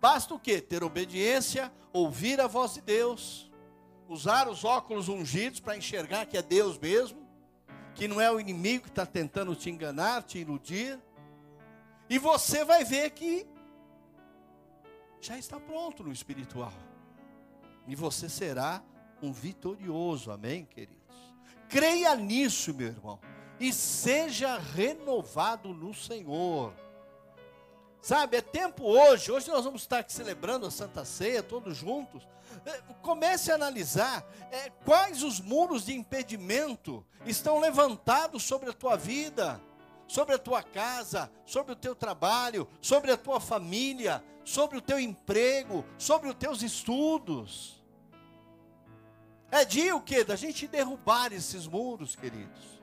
Basta 0.00 0.34
o 0.34 0.38
que? 0.38 0.60
Ter 0.60 0.84
obediência, 0.84 1.72
ouvir 1.92 2.40
a 2.40 2.46
voz 2.46 2.74
de 2.74 2.80
Deus, 2.80 3.50
usar 4.08 4.48
os 4.48 4.64
óculos 4.64 5.08
ungidos 5.08 5.58
para 5.58 5.76
enxergar 5.76 6.26
que 6.26 6.36
é 6.36 6.42
Deus 6.42 6.78
mesmo, 6.78 7.26
que 7.94 8.06
não 8.06 8.20
é 8.20 8.30
o 8.30 8.38
inimigo 8.38 8.84
que 8.84 8.90
está 8.90 9.06
tentando 9.06 9.56
te 9.56 9.70
enganar, 9.70 10.22
te 10.22 10.38
iludir, 10.38 11.00
e 12.08 12.18
você 12.18 12.64
vai 12.64 12.84
ver 12.84 13.10
que 13.10 13.46
já 15.20 15.36
está 15.36 15.58
pronto 15.58 16.04
no 16.04 16.12
espiritual, 16.12 16.72
e 17.88 17.96
você 17.96 18.28
será 18.28 18.82
um 19.22 19.32
vitorioso, 19.32 20.30
amém, 20.30 20.64
queridos? 20.64 20.96
Creia 21.68 22.14
nisso, 22.14 22.72
meu 22.74 22.88
irmão, 22.88 23.18
e 23.58 23.72
seja 23.72 24.58
renovado 24.58 25.70
no 25.70 25.92
Senhor. 25.94 26.72
Sabe, 28.00 28.36
é 28.36 28.40
tempo 28.40 28.84
hoje, 28.84 29.32
hoje 29.32 29.48
nós 29.48 29.64
vamos 29.64 29.82
estar 29.82 29.98
aqui 29.98 30.12
celebrando 30.12 30.66
a 30.66 30.70
Santa 30.70 31.04
Ceia, 31.04 31.42
todos 31.42 31.76
juntos. 31.76 32.26
É, 32.64 32.80
comece 33.02 33.50
a 33.50 33.56
analisar 33.56 34.24
é, 34.52 34.70
quais 34.84 35.24
os 35.24 35.40
muros 35.40 35.86
de 35.86 35.92
impedimento 35.92 37.04
estão 37.24 37.58
levantados 37.58 38.44
sobre 38.44 38.70
a 38.70 38.72
tua 38.72 38.96
vida, 38.96 39.60
sobre 40.06 40.36
a 40.36 40.38
tua 40.38 40.62
casa, 40.62 41.30
sobre 41.44 41.72
o 41.72 41.76
teu 41.76 41.96
trabalho, 41.96 42.68
sobre 42.80 43.10
a 43.10 43.16
tua 43.16 43.40
família, 43.40 44.22
sobre 44.44 44.78
o 44.78 44.80
teu 44.80 45.00
emprego, 45.00 45.84
sobre 45.98 46.28
os 46.28 46.34
teus 46.36 46.62
estudos. 46.62 47.75
É 49.50 49.64
dia 49.64 49.94
o 49.94 50.00
que? 50.00 50.24
Da 50.24 50.36
gente 50.36 50.66
derrubar 50.66 51.32
esses 51.32 51.66
muros, 51.66 52.16
queridos. 52.16 52.80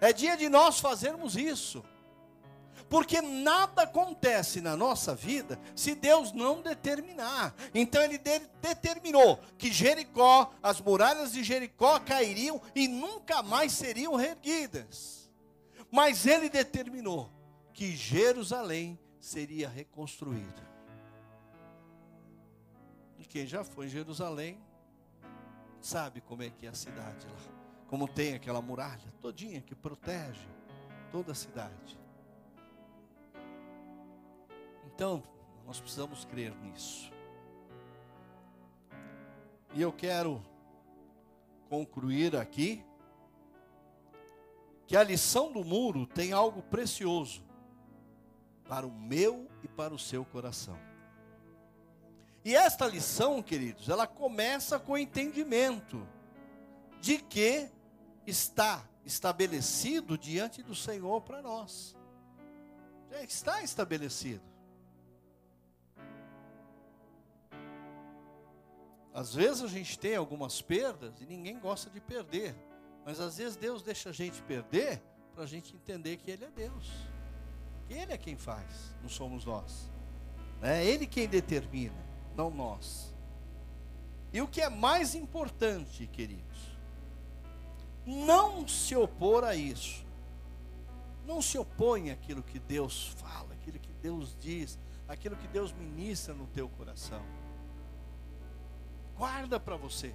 É 0.00 0.12
dia 0.12 0.36
de 0.36 0.48
nós 0.48 0.78
fazermos 0.78 1.36
isso. 1.36 1.84
Porque 2.88 3.20
nada 3.20 3.82
acontece 3.82 4.60
na 4.60 4.76
nossa 4.76 5.14
vida 5.14 5.58
se 5.74 5.94
Deus 5.94 6.32
não 6.32 6.60
determinar. 6.62 7.54
Então 7.74 8.02
ele 8.02 8.18
determinou 8.60 9.40
que 9.58 9.72
Jericó, 9.72 10.52
as 10.62 10.80
muralhas 10.80 11.32
de 11.32 11.42
Jericó 11.42 11.98
cairiam 11.98 12.60
e 12.74 12.86
nunca 12.86 13.42
mais 13.42 13.72
seriam 13.72 14.14
reerguidas. 14.14 15.28
Mas 15.90 16.26
ele 16.26 16.48
determinou 16.48 17.32
que 17.72 17.96
Jerusalém 17.96 18.98
seria 19.18 19.68
reconstruída. 19.68 20.64
E 23.18 23.24
quem 23.24 23.46
já 23.46 23.64
foi 23.64 23.86
em 23.86 23.90
Jerusalém 23.90 24.60
sabe 25.86 26.20
como 26.20 26.42
é 26.42 26.50
que 26.50 26.66
é 26.66 26.68
a 26.68 26.74
cidade 26.74 27.26
lá. 27.28 27.56
Como 27.86 28.08
tem 28.08 28.34
aquela 28.34 28.60
muralha 28.60 29.12
todinha 29.20 29.60
que 29.60 29.74
protege 29.74 30.48
toda 31.12 31.30
a 31.30 31.34
cidade. 31.34 31.96
Então, 34.86 35.22
nós 35.64 35.78
precisamos 35.78 36.24
crer 36.24 36.52
nisso. 36.56 37.12
E 39.74 39.80
eu 39.80 39.92
quero 39.92 40.42
concluir 41.68 42.34
aqui 42.34 42.84
que 44.88 44.96
a 44.96 45.04
lição 45.04 45.52
do 45.52 45.64
muro 45.64 46.06
tem 46.06 46.32
algo 46.32 46.62
precioso 46.62 47.44
para 48.68 48.86
o 48.86 48.90
meu 48.90 49.48
e 49.62 49.68
para 49.68 49.94
o 49.94 49.98
seu 49.98 50.24
coração. 50.24 50.85
E 52.46 52.54
esta 52.54 52.86
lição, 52.86 53.42
queridos, 53.42 53.88
ela 53.88 54.06
começa 54.06 54.78
com 54.78 54.92
o 54.92 54.96
entendimento 54.96 56.06
de 57.00 57.18
que 57.18 57.68
está 58.24 58.88
estabelecido 59.04 60.16
diante 60.16 60.62
do 60.62 60.72
Senhor 60.72 61.22
para 61.22 61.42
nós. 61.42 61.96
Já 63.10 63.20
está 63.20 63.64
estabelecido. 63.64 64.44
Às 69.12 69.34
vezes 69.34 69.64
a 69.64 69.66
gente 69.66 69.98
tem 69.98 70.14
algumas 70.14 70.62
perdas 70.62 71.20
e 71.20 71.26
ninguém 71.26 71.58
gosta 71.58 71.90
de 71.90 72.00
perder. 72.00 72.54
Mas 73.04 73.18
às 73.18 73.38
vezes 73.38 73.56
Deus 73.56 73.82
deixa 73.82 74.10
a 74.10 74.12
gente 74.12 74.40
perder 74.42 75.02
para 75.34 75.42
a 75.42 75.48
gente 75.48 75.74
entender 75.74 76.16
que 76.18 76.30
Ele 76.30 76.44
é 76.44 76.50
Deus. 76.52 76.92
Que 77.88 77.94
Ele 77.94 78.12
é 78.12 78.16
quem 78.16 78.36
faz, 78.36 78.94
não 79.02 79.08
somos 79.08 79.44
nós. 79.44 79.90
É 80.62 80.86
Ele 80.86 81.08
quem 81.08 81.26
determina, 81.26 82.05
não 82.36 82.50
nós. 82.50 83.14
E 84.32 84.40
o 84.42 84.48
que 84.48 84.60
é 84.60 84.68
mais 84.68 85.14
importante, 85.14 86.06
queridos, 86.06 86.76
não 88.04 88.68
se 88.68 88.94
opor 88.94 89.44
a 89.44 89.54
isso. 89.54 90.04
Não 91.24 91.42
se 91.42 91.58
opõe 91.58 92.10
àquilo 92.10 92.42
que 92.42 92.58
Deus 92.58 93.08
fala, 93.16 93.52
aquilo 93.54 93.78
que 93.80 93.92
Deus 93.94 94.36
diz, 94.38 94.78
aquilo 95.08 95.36
que 95.36 95.48
Deus 95.48 95.72
ministra 95.72 96.34
no 96.34 96.46
teu 96.46 96.68
coração. 96.68 97.24
Guarda 99.16 99.58
para 99.58 99.76
você. 99.76 100.14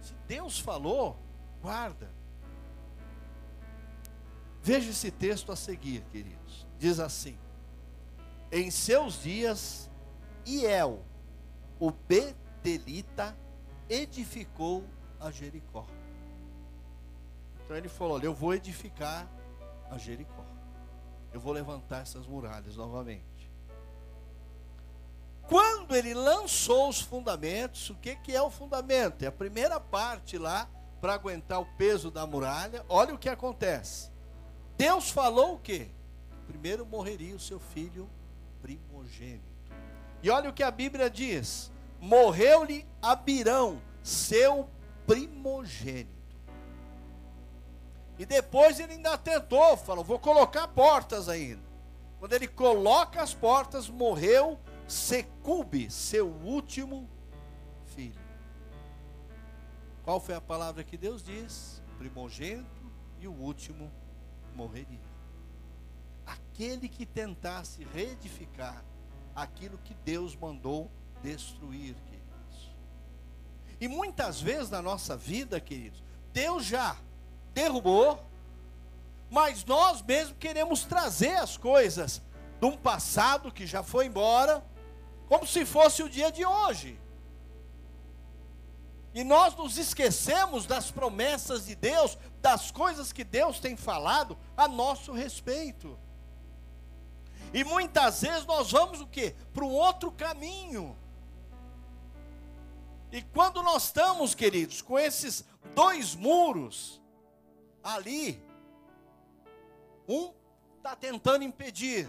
Se 0.00 0.14
Deus 0.26 0.58
falou, 0.58 1.18
guarda. 1.60 2.10
Veja 4.62 4.90
esse 4.90 5.10
texto 5.10 5.52
a 5.52 5.56
seguir, 5.56 6.02
queridos. 6.04 6.66
Diz 6.78 6.98
assim: 7.00 7.36
Em 8.50 8.70
seus 8.70 9.22
dias, 9.22 9.89
Iel, 10.46 11.04
o 11.78 11.90
Betelita, 11.90 13.36
edificou 13.88 14.84
a 15.18 15.30
Jericó. 15.30 15.86
Então 17.64 17.76
ele 17.76 17.88
falou: 17.88 18.14
Olha, 18.14 18.26
eu 18.26 18.34
vou 18.34 18.54
edificar 18.54 19.28
a 19.90 19.98
Jericó. 19.98 20.44
Eu 21.32 21.40
vou 21.40 21.52
levantar 21.52 22.02
essas 22.02 22.26
muralhas 22.26 22.76
novamente. 22.76 23.50
Quando 25.48 25.96
ele 25.96 26.14
lançou 26.14 26.88
os 26.88 27.00
fundamentos, 27.00 27.90
o 27.90 27.94
que, 27.96 28.14
que 28.16 28.34
é 28.34 28.42
o 28.42 28.50
fundamento? 28.50 29.24
É 29.24 29.26
a 29.26 29.32
primeira 29.32 29.80
parte 29.80 30.38
lá, 30.38 30.68
para 31.00 31.14
aguentar 31.14 31.60
o 31.60 31.66
peso 31.76 32.10
da 32.10 32.26
muralha. 32.26 32.84
Olha 32.88 33.14
o 33.14 33.18
que 33.18 33.28
acontece. 33.28 34.10
Deus 34.76 35.10
falou 35.10 35.54
o 35.54 35.58
quê? 35.58 35.88
Primeiro 36.46 36.84
morreria 36.84 37.34
o 37.34 37.40
seu 37.40 37.58
filho 37.58 38.08
primogênito. 38.60 39.49
E 40.22 40.30
olha 40.30 40.50
o 40.50 40.52
que 40.52 40.62
a 40.62 40.70
Bíblia 40.70 41.08
diz: 41.08 41.70
morreu-lhe 42.00 42.86
Abirão, 43.00 43.80
seu 44.02 44.68
primogênito. 45.06 46.20
E 48.18 48.26
depois 48.26 48.78
ele 48.78 48.92
ainda 48.92 49.16
tentou, 49.16 49.76
falou: 49.76 50.04
vou 50.04 50.18
colocar 50.18 50.68
portas 50.68 51.28
ainda. 51.28 51.62
Quando 52.18 52.34
ele 52.34 52.46
coloca 52.46 53.22
as 53.22 53.32
portas, 53.32 53.88
morreu 53.88 54.58
Secube, 54.86 55.88
seu 55.90 56.28
último 56.28 57.08
filho. 57.94 58.20
Qual 60.02 60.18
foi 60.18 60.34
a 60.34 60.40
palavra 60.40 60.82
que 60.82 60.96
Deus 60.96 61.22
diz? 61.22 61.80
Primogênito 61.96 62.90
e 63.20 63.28
o 63.28 63.32
último 63.32 63.90
morreria. 64.54 64.98
Aquele 66.26 66.88
que 66.88 67.06
tentasse 67.06 67.84
reedificar 67.84 68.84
aquilo 69.42 69.78
que 69.78 69.94
Deus 70.04 70.34
mandou 70.36 70.90
destruir, 71.22 71.94
queridos. 71.94 72.74
E 73.80 73.88
muitas 73.88 74.40
vezes 74.40 74.70
na 74.70 74.82
nossa 74.82 75.16
vida, 75.16 75.60
queridos, 75.60 76.02
Deus 76.32 76.64
já 76.64 76.96
derrubou, 77.54 78.22
mas 79.30 79.64
nós 79.64 80.02
mesmos 80.02 80.36
queremos 80.38 80.84
trazer 80.84 81.36
as 81.36 81.56
coisas 81.56 82.20
de 82.60 82.66
um 82.66 82.76
passado 82.76 83.50
que 83.50 83.66
já 83.66 83.82
foi 83.82 84.06
embora 84.06 84.64
como 85.28 85.46
se 85.46 85.64
fosse 85.64 86.02
o 86.02 86.08
dia 86.08 86.30
de 86.30 86.44
hoje. 86.44 86.98
E 89.12 89.24
nós 89.24 89.56
nos 89.56 89.76
esquecemos 89.76 90.66
das 90.66 90.90
promessas 90.90 91.66
de 91.66 91.74
Deus, 91.74 92.16
das 92.40 92.70
coisas 92.70 93.12
que 93.12 93.24
Deus 93.24 93.58
tem 93.58 93.76
falado 93.76 94.36
a 94.56 94.68
nosso 94.68 95.12
respeito. 95.12 95.98
E 97.52 97.64
muitas 97.64 98.22
vezes 98.22 98.46
nós 98.46 98.70
vamos 98.70 99.00
o 99.00 99.06
quê? 99.06 99.34
Para 99.52 99.64
um 99.64 99.72
outro 99.72 100.12
caminho. 100.12 100.96
E 103.12 103.22
quando 103.22 103.62
nós 103.62 103.86
estamos, 103.86 104.34
queridos, 104.34 104.80
com 104.80 104.98
esses 104.98 105.44
dois 105.74 106.14
muros 106.14 107.00
ali, 107.82 108.40
um 110.08 110.32
está 110.76 110.94
tentando 110.94 111.44
impedir, 111.44 112.08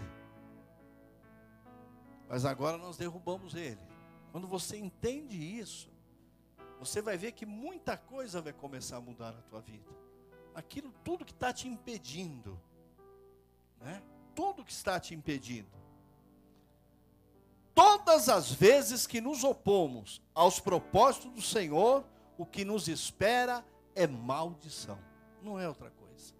mas 2.28 2.44
agora 2.44 2.78
nós 2.78 2.96
derrubamos 2.96 3.54
ele. 3.54 3.80
Quando 4.30 4.46
você 4.46 4.78
entende 4.78 5.36
isso, 5.36 5.90
você 6.78 7.02
vai 7.02 7.18
ver 7.18 7.32
que 7.32 7.44
muita 7.44 7.96
coisa 7.96 8.40
vai 8.40 8.52
começar 8.52 8.96
a 8.96 9.00
mudar 9.00 9.32
na 9.32 9.42
tua 9.42 9.60
vida. 9.60 9.90
Aquilo 10.54 10.92
tudo 11.04 11.24
que 11.24 11.32
está 11.32 11.52
te 11.52 11.68
impedindo, 11.68 12.58
né? 13.78 14.02
Tudo 14.34 14.64
que 14.64 14.72
está 14.72 14.98
te 14.98 15.14
impedindo. 15.14 15.70
Todas 17.74 18.28
as 18.28 18.52
vezes 18.52 19.06
que 19.06 19.20
nos 19.20 19.44
opomos 19.44 20.20
aos 20.34 20.60
propósitos 20.60 21.32
do 21.32 21.42
Senhor, 21.42 22.04
o 22.36 22.44
que 22.44 22.64
nos 22.64 22.88
espera 22.88 23.64
é 23.94 24.06
maldição, 24.06 24.98
não 25.42 25.58
é 25.58 25.66
outra 25.66 25.90
coisa. 25.90 26.34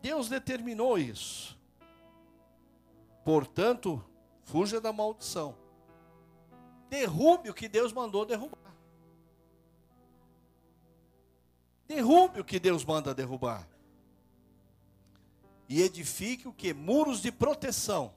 Deus 0.00 0.28
determinou 0.28 0.98
isso. 0.98 1.58
Portanto, 3.24 4.04
fuja 4.42 4.80
da 4.80 4.92
maldição. 4.92 5.54
Derrube 6.88 7.50
o 7.50 7.54
que 7.54 7.68
Deus 7.68 7.92
mandou 7.92 8.24
derrubar. 8.24 8.74
Derrube 11.86 12.40
o 12.40 12.44
que 12.44 12.58
Deus 12.58 12.84
manda 12.84 13.14
derrubar. 13.14 13.68
E 15.68 15.82
edifique 15.82 16.48
o 16.48 16.52
que? 16.52 16.72
Muros 16.72 17.20
de 17.20 17.30
proteção, 17.30 18.14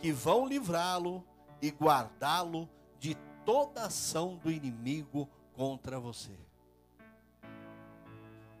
que 0.00 0.10
vão 0.10 0.46
livrá-lo 0.46 1.24
e 1.62 1.70
guardá-lo 1.70 2.68
de 2.98 3.14
toda 3.44 3.84
ação 3.84 4.36
do 4.36 4.50
inimigo 4.50 5.28
contra 5.52 6.00
você. 6.00 6.32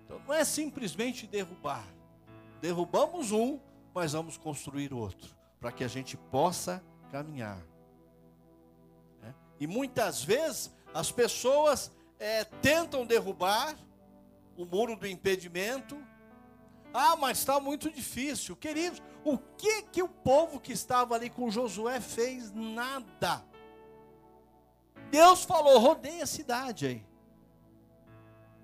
Então 0.04 0.20
não 0.26 0.34
é 0.34 0.44
simplesmente 0.44 1.26
derrubar. 1.26 1.84
Derrubamos 2.60 3.32
um, 3.32 3.58
mas 3.92 4.12
vamos 4.12 4.36
construir 4.36 4.92
outro 4.92 5.34
para 5.60 5.72
que 5.72 5.82
a 5.82 5.88
gente 5.88 6.16
possa 6.16 6.84
caminhar. 7.10 7.58
É? 9.22 9.32
E 9.58 9.66
muitas 9.66 10.22
vezes 10.22 10.70
as 10.92 11.10
pessoas 11.10 11.90
é, 12.18 12.44
tentam 12.44 13.06
derrubar 13.06 13.74
o 14.56 14.64
muro 14.64 14.94
do 14.94 15.06
impedimento. 15.06 15.96
Ah, 16.96 17.16
mas 17.16 17.38
está 17.38 17.58
muito 17.58 17.90
difícil. 17.90 18.54
Queridos, 18.54 19.02
o 19.24 19.36
que 19.36 19.82
que 19.82 20.00
o 20.00 20.08
povo 20.08 20.60
que 20.60 20.72
estava 20.72 21.16
ali 21.16 21.28
com 21.28 21.50
Josué 21.50 22.00
fez? 22.00 22.52
Nada. 22.52 23.44
Deus 25.10 25.42
falou: 25.42 25.80
rodeia 25.80 26.22
a 26.22 26.26
cidade 26.26 26.86
aí. 26.86 27.06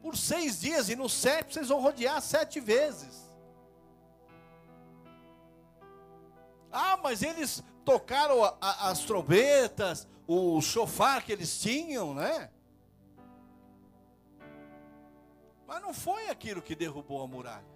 Por 0.01 0.17
seis 0.17 0.61
dias, 0.61 0.89
e 0.89 0.95
no 0.95 1.09
sétimo 1.09 1.53
vocês 1.55 1.69
vão 1.69 1.81
rodear 1.81 2.23
sete 2.23 2.61
vezes. 2.61 3.29
Ah, 6.71 6.97
mas 7.03 7.25
eles 7.25 7.65
tocaram 7.85 8.45
a, 8.45 8.57
a, 8.61 8.91
as 8.91 9.01
trombetas, 9.01 10.07
o 10.25 10.61
chofar 10.61 11.25
que 11.25 11.33
eles 11.33 11.61
tinham, 11.61 12.15
né? 12.15 12.49
Mas 15.67 15.83
não 15.83 15.93
foi 15.93 16.29
aquilo 16.29 16.63
que 16.63 16.77
derrubou 16.77 17.23
a 17.23 17.27
muralha. 17.27 17.70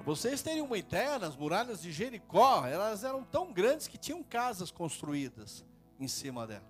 Para 0.00 0.14
vocês 0.14 0.40
terem 0.40 0.62
uma 0.62 0.78
ideia, 0.78 1.16
as 1.16 1.36
muralhas 1.36 1.82
de 1.82 1.92
Jericó, 1.92 2.66
elas 2.66 3.04
eram 3.04 3.22
tão 3.22 3.52
grandes 3.52 3.86
que 3.86 3.98
tinham 3.98 4.22
casas 4.22 4.70
construídas 4.70 5.62
em 5.98 6.08
cima 6.08 6.46
dela. 6.46 6.64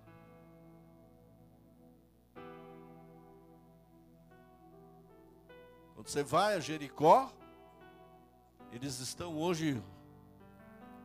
Quando 5.95 6.09
você 6.09 6.25
vai 6.25 6.57
a 6.57 6.61
Jericó, 6.61 7.33
eles 8.73 8.99
estão 8.99 9.39
hoje 9.39 9.81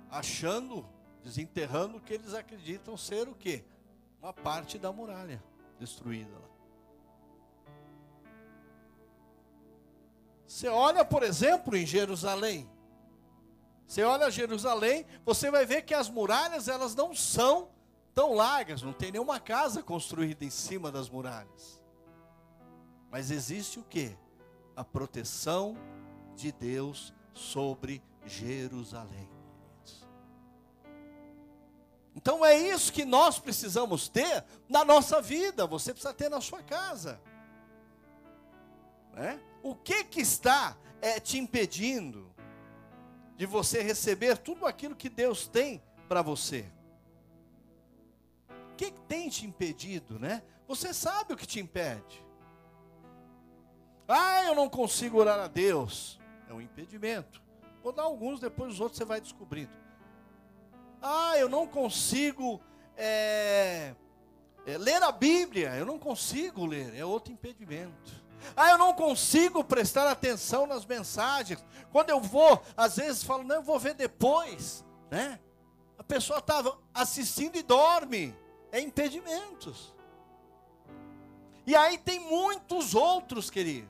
achando, 0.10 0.84
desenterrando 1.24 1.98
o 1.98 2.02
que 2.02 2.16
eles 2.16 2.34
acreditam 2.34 2.98
ser 2.98 3.30
o 3.30 3.36
quê? 3.36 3.64
Uma 4.20 4.34
parte 4.34 4.80
da 4.80 4.92
muralha 4.92 5.44
destruída 5.80 6.34
lá. 6.34 6.55
Você 10.56 10.70
olha, 10.70 11.04
por 11.04 11.22
exemplo, 11.22 11.76
em 11.76 11.86
Jerusalém. 11.86 12.72
Você 13.86 14.04
olha 14.04 14.32
Jerusalém, 14.32 15.06
você 15.26 15.52
vai 15.52 15.66
ver 15.66 15.82
que 15.82 15.94
as 15.94 16.10
muralhas 16.10 16.70
elas 16.70 16.96
não 16.96 17.14
são 17.14 17.72
tão 18.14 18.34
largas, 18.34 18.82
não 18.82 18.94
tem 18.94 19.12
nenhuma 19.12 19.38
casa 19.38 19.84
construída 19.84 20.46
em 20.46 20.50
cima 20.50 20.90
das 20.90 21.10
muralhas. 21.10 21.84
Mas 23.12 23.32
existe 23.32 23.80
o 23.80 23.84
que? 23.84 24.18
A 24.78 24.84
proteção 24.86 25.76
de 26.38 26.54
Deus 26.54 27.14
sobre 27.34 28.02
Jerusalém. 28.26 29.30
Então 32.16 32.46
é 32.46 32.58
isso 32.58 32.94
que 32.94 33.04
nós 33.04 33.38
precisamos 33.38 34.08
ter 34.08 34.46
na 34.70 34.86
nossa 34.86 35.22
vida, 35.22 35.68
você 35.68 35.92
precisa 35.92 36.14
ter 36.14 36.30
na 36.30 36.40
sua 36.40 36.64
casa. 36.64 37.20
Né? 39.16 39.40
O 39.64 39.74
que 39.74 40.04
que 40.04 40.22
está 40.22 40.78
é, 41.02 41.20
te 41.20 41.38
impedindo 41.38 42.32
de 43.38 43.46
você 43.46 43.82
receber 43.82 44.38
tudo 44.38 44.66
aquilo 44.66 44.96
que 44.96 45.10
Deus 45.10 45.48
tem 45.48 45.82
para 46.08 46.22
você? 46.22 46.66
O 48.74 48.76
que, 48.76 48.92
que 48.92 49.02
tem 49.02 49.30
te 49.30 49.46
impedido, 49.46 50.20
né? 50.20 50.44
Você 50.68 50.94
sabe 50.94 51.34
o 51.34 51.38
que 51.38 51.48
te 51.48 51.60
impede. 51.60 52.26
Ah, 54.08 54.44
eu 54.44 54.54
não 54.54 54.70
consigo 54.70 55.18
orar 55.18 55.40
a 55.40 55.48
Deus. 55.48 56.20
É 56.50 56.54
um 56.54 56.62
impedimento. 56.62 57.42
Vou 57.82 57.94
dar 57.94 58.04
alguns, 58.04 58.40
depois 58.40 58.74
os 58.74 58.80
outros 58.80 58.98
você 58.98 59.06
vai 59.06 59.22
descobrindo. 59.22 59.72
Ah, 61.02 61.38
eu 61.38 61.48
não 61.48 61.66
consigo 61.68 62.62
é, 62.98 63.96
é, 64.66 64.78
ler 64.78 65.02
a 65.02 65.12
Bíblia. 65.12 65.76
Eu 65.76 65.86
não 65.86 65.98
consigo 65.98 66.66
ler. 66.66 66.94
É 66.96 67.06
outro 67.06 67.32
impedimento. 67.32 68.25
Ah, 68.56 68.72
eu 68.72 68.78
não 68.78 68.94
consigo 68.94 69.64
prestar 69.64 70.10
atenção 70.10 70.68
nas 70.68 70.86
mensagens. 70.86 71.64
Quando 71.92 72.10
eu 72.10 72.20
vou, 72.20 72.62
às 72.76 72.98
vezes 72.98 73.24
falo, 73.24 73.44
não, 73.44 73.56
eu 73.56 73.64
vou 73.64 73.80
ver 73.80 73.94
depois, 73.94 74.84
né? 75.10 75.40
A 75.98 76.04
pessoa 76.04 76.40
estava 76.40 76.78
assistindo 76.94 77.56
e 77.56 77.64
dorme. 77.64 78.36
É 78.72 78.80
impedimentos. 78.82 79.96
E 81.66 81.76
aí 81.76 81.98
tem 81.98 82.20
muitos 82.20 82.94
outros, 82.94 83.50
queridos. 83.50 83.90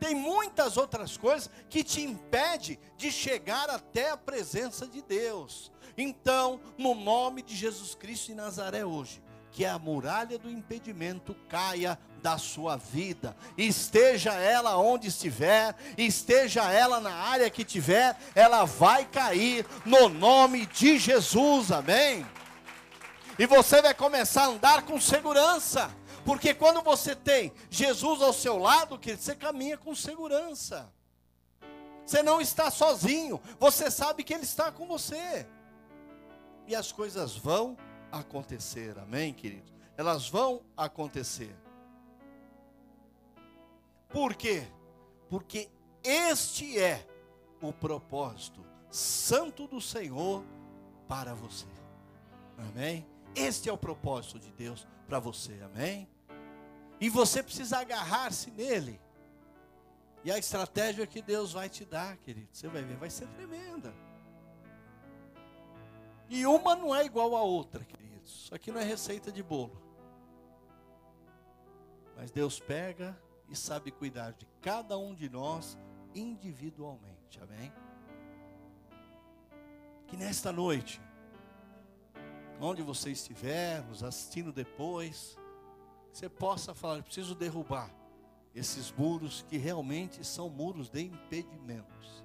Tem 0.00 0.14
muitas 0.14 0.76
outras 0.76 1.16
coisas 1.16 1.50
que 1.68 1.82
te 1.82 2.00
impede 2.00 2.78
de 2.96 3.10
chegar 3.10 3.68
até 3.68 4.10
a 4.10 4.16
presença 4.16 4.86
de 4.86 5.02
Deus. 5.02 5.70
Então, 5.96 6.60
no 6.76 6.94
nome 6.94 7.42
de 7.42 7.56
Jesus 7.56 7.94
Cristo 7.94 8.26
de 8.28 8.34
Nazaré 8.34 8.84
hoje, 8.84 9.22
que 9.50 9.64
a 9.64 9.78
muralha 9.78 10.38
do 10.38 10.48
impedimento 10.48 11.34
caia 11.48 11.98
da 12.22 12.38
sua 12.38 12.76
vida. 12.76 13.36
Esteja 13.56 14.34
ela 14.34 14.76
onde 14.76 15.08
estiver, 15.08 15.74
esteja 15.96 16.70
ela 16.70 17.00
na 17.00 17.14
área 17.14 17.50
que 17.50 17.64
tiver, 17.64 18.16
ela 18.34 18.64
vai 18.64 19.04
cair 19.04 19.66
no 19.84 20.08
nome 20.08 20.66
de 20.66 20.98
Jesus. 20.98 21.70
Amém. 21.72 22.26
E 23.38 23.46
você 23.46 23.80
vai 23.80 23.94
começar 23.94 24.44
a 24.44 24.48
andar 24.48 24.82
com 24.82 25.00
segurança. 25.00 25.90
Porque 26.24 26.52
quando 26.52 26.82
você 26.82 27.14
tem 27.14 27.52
Jesus 27.70 28.20
ao 28.20 28.32
seu 28.32 28.58
lado, 28.58 28.98
que 28.98 29.16
você 29.16 29.34
caminha 29.34 29.78
com 29.78 29.94
segurança. 29.94 30.92
Você 32.04 32.22
não 32.22 32.40
está 32.40 32.70
sozinho, 32.70 33.40
você 33.60 33.90
sabe 33.90 34.24
que 34.24 34.32
ele 34.32 34.42
está 34.42 34.72
com 34.72 34.86
você. 34.86 35.46
E 36.66 36.74
as 36.74 36.90
coisas 36.90 37.36
vão 37.36 37.76
acontecer. 38.10 38.98
Amém, 38.98 39.32
querido? 39.32 39.72
Elas 39.96 40.28
vão 40.28 40.62
acontecer. 40.76 41.54
Por 44.08 44.34
quê? 44.34 44.66
Porque 45.28 45.68
este 46.02 46.78
é 46.78 47.06
o 47.60 47.72
propósito 47.72 48.64
santo 48.90 49.66
do 49.66 49.80
Senhor 49.80 50.44
para 51.06 51.34
você. 51.34 51.66
Amém? 52.56 53.06
Este 53.34 53.68
é 53.68 53.72
o 53.72 53.78
propósito 53.78 54.38
de 54.38 54.50
Deus 54.52 54.86
para 55.06 55.18
você. 55.18 55.60
Amém? 55.62 56.08
E 57.00 57.08
você 57.08 57.42
precisa 57.42 57.78
agarrar-se 57.78 58.50
nele. 58.50 59.00
E 60.24 60.32
a 60.32 60.38
estratégia 60.38 61.06
que 61.06 61.22
Deus 61.22 61.52
vai 61.52 61.68
te 61.68 61.84
dar, 61.84 62.16
querido, 62.16 62.48
você 62.52 62.66
vai 62.68 62.82
ver, 62.82 62.96
vai 62.96 63.10
ser 63.10 63.28
tremenda. 63.28 63.94
E 66.28 66.44
uma 66.44 66.74
não 66.74 66.94
é 66.94 67.04
igual 67.04 67.36
à 67.36 67.42
outra, 67.42 67.84
queridos. 67.84 68.44
Isso 68.44 68.54
aqui 68.54 68.72
não 68.72 68.80
é 68.80 68.84
receita 68.84 69.30
de 69.30 69.42
bolo. 69.42 69.80
Mas 72.16 72.30
Deus 72.30 72.58
pega 72.58 73.16
e 73.48 73.56
sabe 73.56 73.90
cuidar 73.90 74.32
de 74.32 74.46
cada 74.60 74.98
um 74.98 75.14
de 75.14 75.28
nós 75.28 75.78
individualmente. 76.14 77.40
Amém? 77.40 77.72
Que 80.06 80.16
nesta 80.16 80.50
noite, 80.52 81.00
onde 82.60 82.82
você 82.82 83.10
estiver, 83.10 83.82
nos 83.84 84.02
assistindo 84.02 84.52
depois, 84.52 85.36
você 86.12 86.28
possa 86.28 86.74
falar: 86.74 87.02
preciso 87.02 87.34
derrubar 87.34 87.90
esses 88.54 88.90
muros 88.92 89.44
que 89.48 89.56
realmente 89.56 90.24
são 90.24 90.48
muros 90.48 90.88
de 90.88 91.02
impedimentos. 91.02 92.24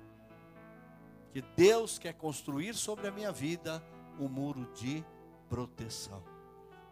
Que 1.32 1.42
Deus 1.56 1.98
quer 1.98 2.14
construir 2.14 2.74
sobre 2.76 3.08
a 3.08 3.12
minha 3.12 3.32
vida 3.32 3.84
um 4.20 4.28
muro 4.28 4.72
de 4.74 5.04
proteção. 5.50 6.24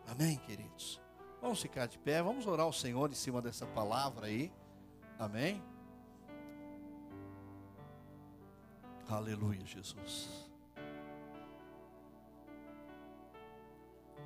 Amém, 0.08 0.38
queridos? 0.39 1.00
Vamos 1.42 1.60
ficar 1.60 1.88
de 1.88 1.98
pé, 1.98 2.22
vamos 2.22 2.46
orar 2.46 2.68
ao 2.68 2.72
Senhor 2.72 3.10
em 3.10 3.16
cima 3.16 3.42
dessa 3.42 3.66
palavra 3.66 4.28
aí. 4.28 4.54
Amém? 5.18 5.62
Aleluia, 9.10 9.66
Jesus. 9.66 10.50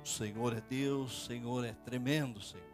O 0.04 0.06
Senhor 0.06 0.56
é 0.56 0.60
Deus, 0.60 1.22
o 1.22 1.26
Senhor 1.26 1.64
é 1.64 1.72
tremendo, 1.72 2.40
Senhor. 2.40 2.64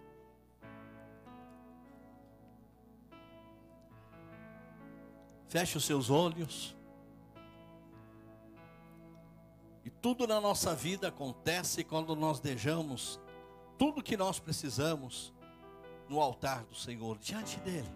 Feche 5.48 5.78
os 5.78 5.84
seus 5.84 6.10
olhos. 6.10 6.76
E 9.84 9.90
tudo 9.90 10.26
na 10.26 10.40
nossa 10.40 10.74
vida 10.74 11.08
acontece 11.08 11.84
quando 11.84 12.16
nós 12.16 12.40
deixamos 12.40 13.20
tudo 13.82 14.00
que 14.00 14.16
nós 14.16 14.38
precisamos 14.38 15.34
no 16.08 16.20
altar 16.20 16.64
do 16.66 16.74
Senhor, 16.76 17.18
diante 17.18 17.58
dele. 17.58 17.90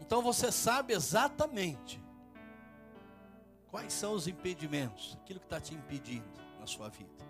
Então 0.00 0.22
você 0.22 0.52
sabe 0.52 0.92
exatamente 0.92 2.00
quais 3.66 3.92
são 3.92 4.12
os 4.12 4.28
impedimentos, 4.28 5.18
aquilo 5.20 5.40
que 5.40 5.46
está 5.46 5.60
te 5.60 5.74
impedindo 5.74 6.30
na 6.60 6.68
sua 6.68 6.88
vida. 6.88 7.26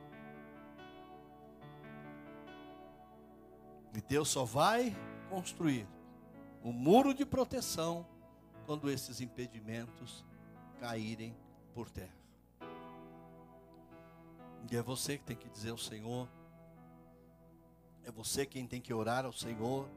E 3.95 4.01
Deus 4.03 4.29
só 4.29 4.45
vai 4.45 4.95
construir 5.31 5.89
um 6.63 6.73
muro 6.73 7.15
de 7.15 7.25
proteção 7.25 8.07
quando 8.67 8.91
esses 8.91 9.23
impedimentos 9.23 10.27
caírem 10.79 11.35
por 11.73 11.89
terra. 11.89 12.18
E 14.71 14.77
é 14.77 14.83
você 14.83 15.17
que 15.17 15.25
tem 15.25 15.37
que 15.37 15.49
dizer 15.49 15.71
ao 15.71 15.79
Senhor. 15.79 16.29
É 18.05 18.11
você 18.11 18.45
quem 18.45 18.67
tem 18.67 18.81
que 18.81 18.93
orar 18.93 19.25
ao 19.25 19.33
Senhor. 19.33 19.89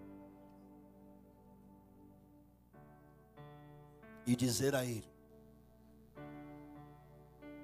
E 4.25 4.35
dizer 4.35 4.75
a 4.75 4.85
Ele: 4.85 5.09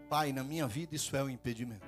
Pai, 0.10 0.32
na 0.32 0.44
minha 0.44 0.68
vida 0.68 0.96
isso 0.96 1.16
é 1.16 1.24
um 1.24 1.30
impedimento. 1.30 1.86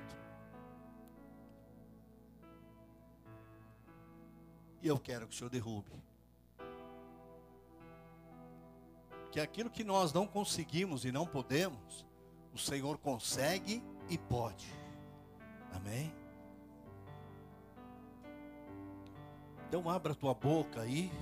E 4.82 4.88
eu 4.88 4.98
quero 4.98 5.26
que 5.26 5.34
o 5.34 5.36
Senhor 5.36 5.50
derrube. 5.50 5.90
Que 9.30 9.40
aquilo 9.40 9.70
que 9.70 9.84
nós 9.84 10.12
não 10.12 10.26
conseguimos 10.26 11.04
e 11.04 11.12
não 11.12 11.26
podemos, 11.26 12.06
o 12.52 12.58
Senhor 12.58 12.98
consegue 12.98 13.82
e 14.08 14.18
pode. 14.18 14.79
Amém? 15.74 16.12
Então 19.68 19.88
abra 19.88 20.14
tua 20.14 20.34
boca 20.34 20.80
aí 20.80 21.12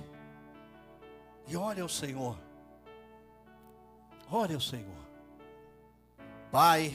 e 1.47 1.55
olha 1.55 1.83
ao 1.83 1.89
Senhor. 1.89 2.37
Olha 4.31 4.55
ao 4.55 4.61
Senhor. 4.61 5.09
Pai, 6.51 6.93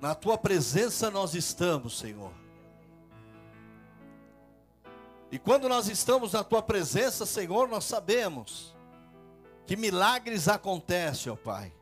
na 0.00 0.14
tua 0.14 0.36
presença 0.36 1.10
nós 1.10 1.34
estamos, 1.34 1.98
Senhor. 1.98 2.32
E 5.30 5.38
quando 5.38 5.68
nós 5.68 5.88
estamos 5.88 6.32
na 6.32 6.42
tua 6.42 6.60
presença, 6.60 7.24
Senhor, 7.24 7.68
nós 7.68 7.84
sabemos 7.84 8.74
que 9.64 9.76
milagres 9.76 10.48
acontecem, 10.48 11.30
ó 11.30 11.36
Pai. 11.36 11.72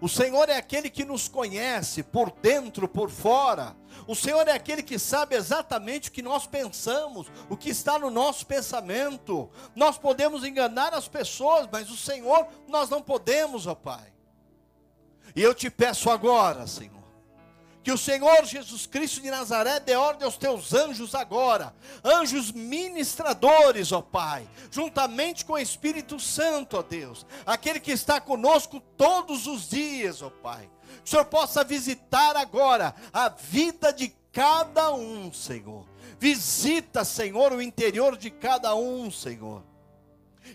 O 0.00 0.08
Senhor 0.08 0.48
é 0.48 0.56
aquele 0.56 0.88
que 0.88 1.04
nos 1.04 1.28
conhece 1.28 2.02
por 2.02 2.30
dentro, 2.30 2.88
por 2.88 3.10
fora. 3.10 3.76
O 4.06 4.14
Senhor 4.14 4.48
é 4.48 4.52
aquele 4.52 4.82
que 4.82 4.98
sabe 4.98 5.36
exatamente 5.36 6.08
o 6.08 6.12
que 6.12 6.22
nós 6.22 6.46
pensamos, 6.46 7.26
o 7.48 7.56
que 7.56 7.68
está 7.68 7.98
no 7.98 8.10
nosso 8.10 8.46
pensamento. 8.46 9.50
Nós 9.74 9.98
podemos 9.98 10.44
enganar 10.44 10.94
as 10.94 11.06
pessoas, 11.06 11.68
mas 11.70 11.90
o 11.90 11.96
Senhor 11.96 12.46
nós 12.66 12.88
não 12.88 13.02
podemos, 13.02 13.66
ó 13.66 13.74
Pai. 13.74 14.12
E 15.36 15.42
eu 15.42 15.54
te 15.54 15.68
peço 15.68 16.08
agora, 16.08 16.66
Senhor 16.66 16.99
que 17.82 17.90
o 17.90 17.98
Senhor 17.98 18.44
Jesus 18.44 18.86
Cristo 18.86 19.22
de 19.22 19.30
Nazaré 19.30 19.80
dê 19.80 19.96
ordem 19.96 20.24
aos 20.24 20.36
teus 20.36 20.74
anjos 20.74 21.14
agora, 21.14 21.74
anjos 22.04 22.52
ministradores, 22.52 23.90
ó 23.90 24.02
Pai, 24.02 24.46
juntamente 24.70 25.44
com 25.44 25.54
o 25.54 25.58
Espírito 25.58 26.20
Santo, 26.20 26.76
ó 26.76 26.82
Deus, 26.82 27.24
aquele 27.46 27.80
que 27.80 27.92
está 27.92 28.20
conosco 28.20 28.80
todos 28.96 29.46
os 29.46 29.68
dias, 29.68 30.20
ó 30.20 30.28
Pai. 30.30 30.68
Que 31.02 31.08
o 31.08 31.10
Senhor 31.10 31.24
possa 31.24 31.64
visitar 31.64 32.36
agora 32.36 32.94
a 33.12 33.28
vida 33.30 33.92
de 33.92 34.08
cada 34.30 34.92
um, 34.92 35.32
Senhor. 35.32 35.86
Visita, 36.18 37.02
Senhor, 37.02 37.52
o 37.52 37.62
interior 37.62 38.16
de 38.16 38.30
cada 38.30 38.74
um, 38.74 39.10
Senhor. 39.10 39.62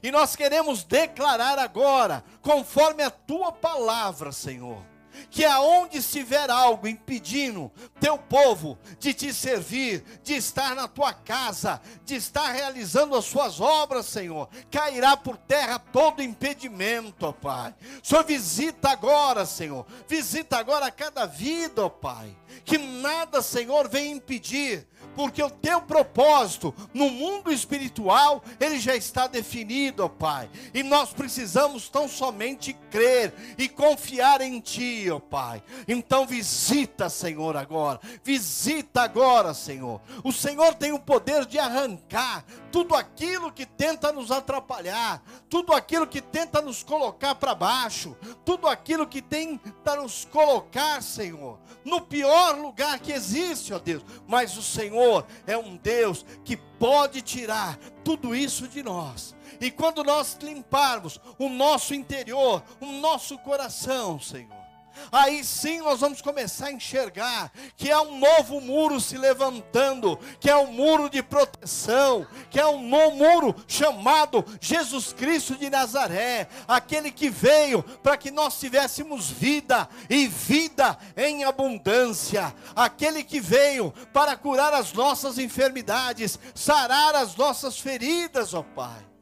E 0.03 0.11
nós 0.11 0.35
queremos 0.35 0.83
declarar 0.83 1.57
agora, 1.57 2.23
conforme 2.41 3.01
a 3.01 3.09
tua 3.09 3.51
palavra, 3.51 4.31
Senhor 4.31 4.94
que 5.30 5.45
aonde 5.45 5.97
estiver 5.97 6.49
algo 6.49 6.88
impedindo 6.88 7.71
teu 7.99 8.17
povo 8.17 8.78
de 8.99 9.13
te 9.13 9.34
servir, 9.34 10.04
de 10.23 10.36
estar 10.36 10.75
na 10.75 10.88
tua 10.88 11.13
casa, 11.13 11.82
de 12.04 12.15
estar 12.15 12.51
realizando 12.51 13.15
as 13.15 13.25
suas 13.25 13.60
obras, 13.60 14.06
Senhor, 14.06 14.49
cairá 14.71 15.15
por 15.17 15.38
terra 15.38 15.80
todo 15.80 16.21
impedimento, 16.21 17.28
ó 17.28 17.32
Pai. 17.32 17.75
Senhor 18.04 18.23
visita 18.23 18.89
agora, 18.89 19.45
Senhor, 19.45 19.86
visita 20.08 20.58
agora 20.58 20.91
cada 20.91 21.25
vida, 21.25 21.86
ó 21.86 21.89
Pai. 21.89 22.36
Que 22.63 22.78
nada, 22.78 23.41
Senhor, 23.41 23.89
venha 23.89 24.15
impedir 24.15 24.88
porque 25.15 25.41
o 25.41 25.49
teu 25.49 25.82
propósito 25.82 26.73
no 26.93 27.10
mundo 27.10 27.51
espiritual, 27.51 28.43
ele 28.60 28.80
já 28.80 28.95
está 28.95 29.28
definido, 29.28 30.04
ó 30.04 30.10
Pai. 30.10 30.49
E 30.73 30.84
nós 30.84 31.13
precisamos 31.13 31.89
tão 31.89 32.08
somente 32.08 32.73
crer 32.91 33.34
e 33.58 33.67
confiar 33.69 34.41
em 34.41 34.60
Ti, 34.60 35.10
ó 35.10 35.19
Pai. 35.19 35.63
Então 35.88 36.25
visita, 36.25 37.10
Senhor, 37.10 37.56
agora. 37.56 37.99
Visita 38.23 39.01
agora, 39.01 39.54
Senhor. 39.54 40.01
O 40.23 40.32
Senhor 40.32 40.75
tem 40.75 40.91
o 40.91 40.99
poder 40.99 41.45
de 41.45 41.58
arrancar 41.58 42.43
tudo 42.75 42.93
aquilo 42.93 43.53
que 43.53 43.65
tenta 43.65 44.11
nos 44.11 44.31
atrapalhar, 44.31 45.23
tudo 45.49 45.71
aquilo 45.71 46.05
que 46.05 46.19
tenta 46.19 46.61
nos 46.61 46.83
colocar 46.83 47.33
para 47.33 47.55
baixo, 47.55 48.17
tudo 48.43 48.67
aquilo 48.67 49.07
que 49.07 49.21
tenta 49.21 49.95
nos 49.95 50.25
colocar, 50.25 51.01
Senhor, 51.01 51.57
no 51.85 52.01
pior 52.01 52.57
lugar 52.59 52.99
que 52.99 53.13
existe, 53.13 53.73
ó 53.73 53.79
Deus. 53.79 54.03
Mas 54.27 54.57
o 54.57 54.61
Senhor 54.61 55.25
é 55.47 55.57
um 55.57 55.77
Deus 55.77 56.25
que 56.43 56.57
pode 56.57 57.21
tirar 57.21 57.77
tudo 58.03 58.35
isso 58.35 58.67
de 58.67 58.83
nós. 58.83 59.33
E 59.61 59.71
quando 59.71 60.03
nós 60.03 60.38
limparmos 60.41 61.17
o 61.39 61.47
nosso 61.47 61.95
interior, 61.95 62.61
o 62.81 62.88
nosso 62.88 63.38
coração, 63.38 64.19
Senhor, 64.19 64.64
aí 65.12 65.43
sim 65.43 65.79
nós 65.79 65.99
vamos 65.99 66.21
começar 66.21 66.67
a 66.67 66.71
enxergar 66.71 67.51
que 67.77 67.89
é 67.89 67.99
um 67.99 68.19
novo 68.19 68.60
muro 68.62 68.99
se 68.99 69.17
levantando, 69.17 70.19
que 70.39 70.49
é 70.49 70.55
um 70.55 70.71
muro 70.71 71.10
de 71.10 71.23
proteção, 71.23 72.27
que 72.49 72.60
é 72.60 72.67
um 72.67 72.81
novo 72.88 73.05
muro 73.15 73.55
chamado 73.67 74.45
Jesus 74.60 75.13
Cristo 75.13 75.55
de 75.55 75.69
Nazaré, 75.69 76.47
aquele 76.67 77.12
que 77.12 77.29
veio 77.29 77.81
para 77.81 78.17
que 78.17 78.31
nós 78.31 78.60
tivéssemos 78.60 79.29
vida 79.29 79.88
e 80.10 80.27
vida 80.27 80.97
em 81.15 81.43
abundância, 81.43 82.53
aquele 82.75 83.23
que 83.23 83.39
veio 83.39 83.91
para 84.13 84.36
curar 84.36 84.73
as 84.73 84.93
nossas 84.93 85.38
enfermidades, 85.38 86.39
sarar 86.53 87.15
as 87.15 87.36
nossas 87.36 87.79
feridas, 87.79 88.53
ó 88.53 88.63
Pai. 88.63 89.14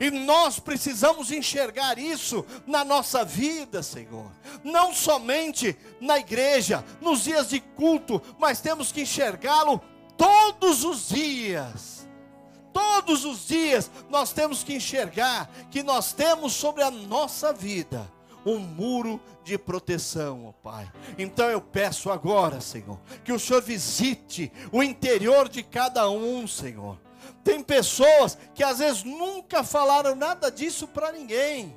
E 0.00 0.10
nós 0.10 0.58
precisamos 0.58 1.30
enxergar 1.30 1.98
isso 1.98 2.44
na 2.66 2.82
nossa 2.82 3.22
vida, 3.22 3.82
Senhor. 3.82 4.32
Não 4.64 4.94
somente 4.94 5.76
na 6.00 6.18
igreja, 6.18 6.82
nos 7.02 7.24
dias 7.24 7.50
de 7.50 7.60
culto, 7.60 8.20
mas 8.38 8.62
temos 8.62 8.90
que 8.90 9.02
enxergá-lo 9.02 9.78
todos 10.16 10.84
os 10.84 11.08
dias. 11.08 12.08
Todos 12.72 13.26
os 13.26 13.46
dias 13.46 13.90
nós 14.08 14.32
temos 14.32 14.62
que 14.62 14.74
enxergar 14.74 15.50
que 15.70 15.82
nós 15.82 16.14
temos 16.14 16.54
sobre 16.54 16.82
a 16.82 16.90
nossa 16.90 17.52
vida 17.52 18.10
um 18.44 18.58
muro 18.58 19.20
de 19.44 19.58
proteção, 19.58 20.46
ó 20.46 20.52
Pai. 20.52 20.90
Então 21.18 21.48
eu 21.50 21.60
peço 21.60 22.10
agora, 22.10 22.60
Senhor, 22.60 22.98
que 23.24 23.32
o 23.32 23.38
Senhor 23.38 23.60
visite 23.60 24.50
o 24.72 24.82
interior 24.82 25.48
de 25.48 25.62
cada 25.62 26.08
um, 26.08 26.46
Senhor. 26.46 26.98
Tem 27.42 27.62
pessoas 27.62 28.36
que 28.54 28.62
às 28.62 28.78
vezes 28.78 29.04
nunca 29.04 29.64
falaram 29.64 30.14
nada 30.14 30.50
disso 30.50 30.86
para 30.88 31.12
ninguém, 31.12 31.76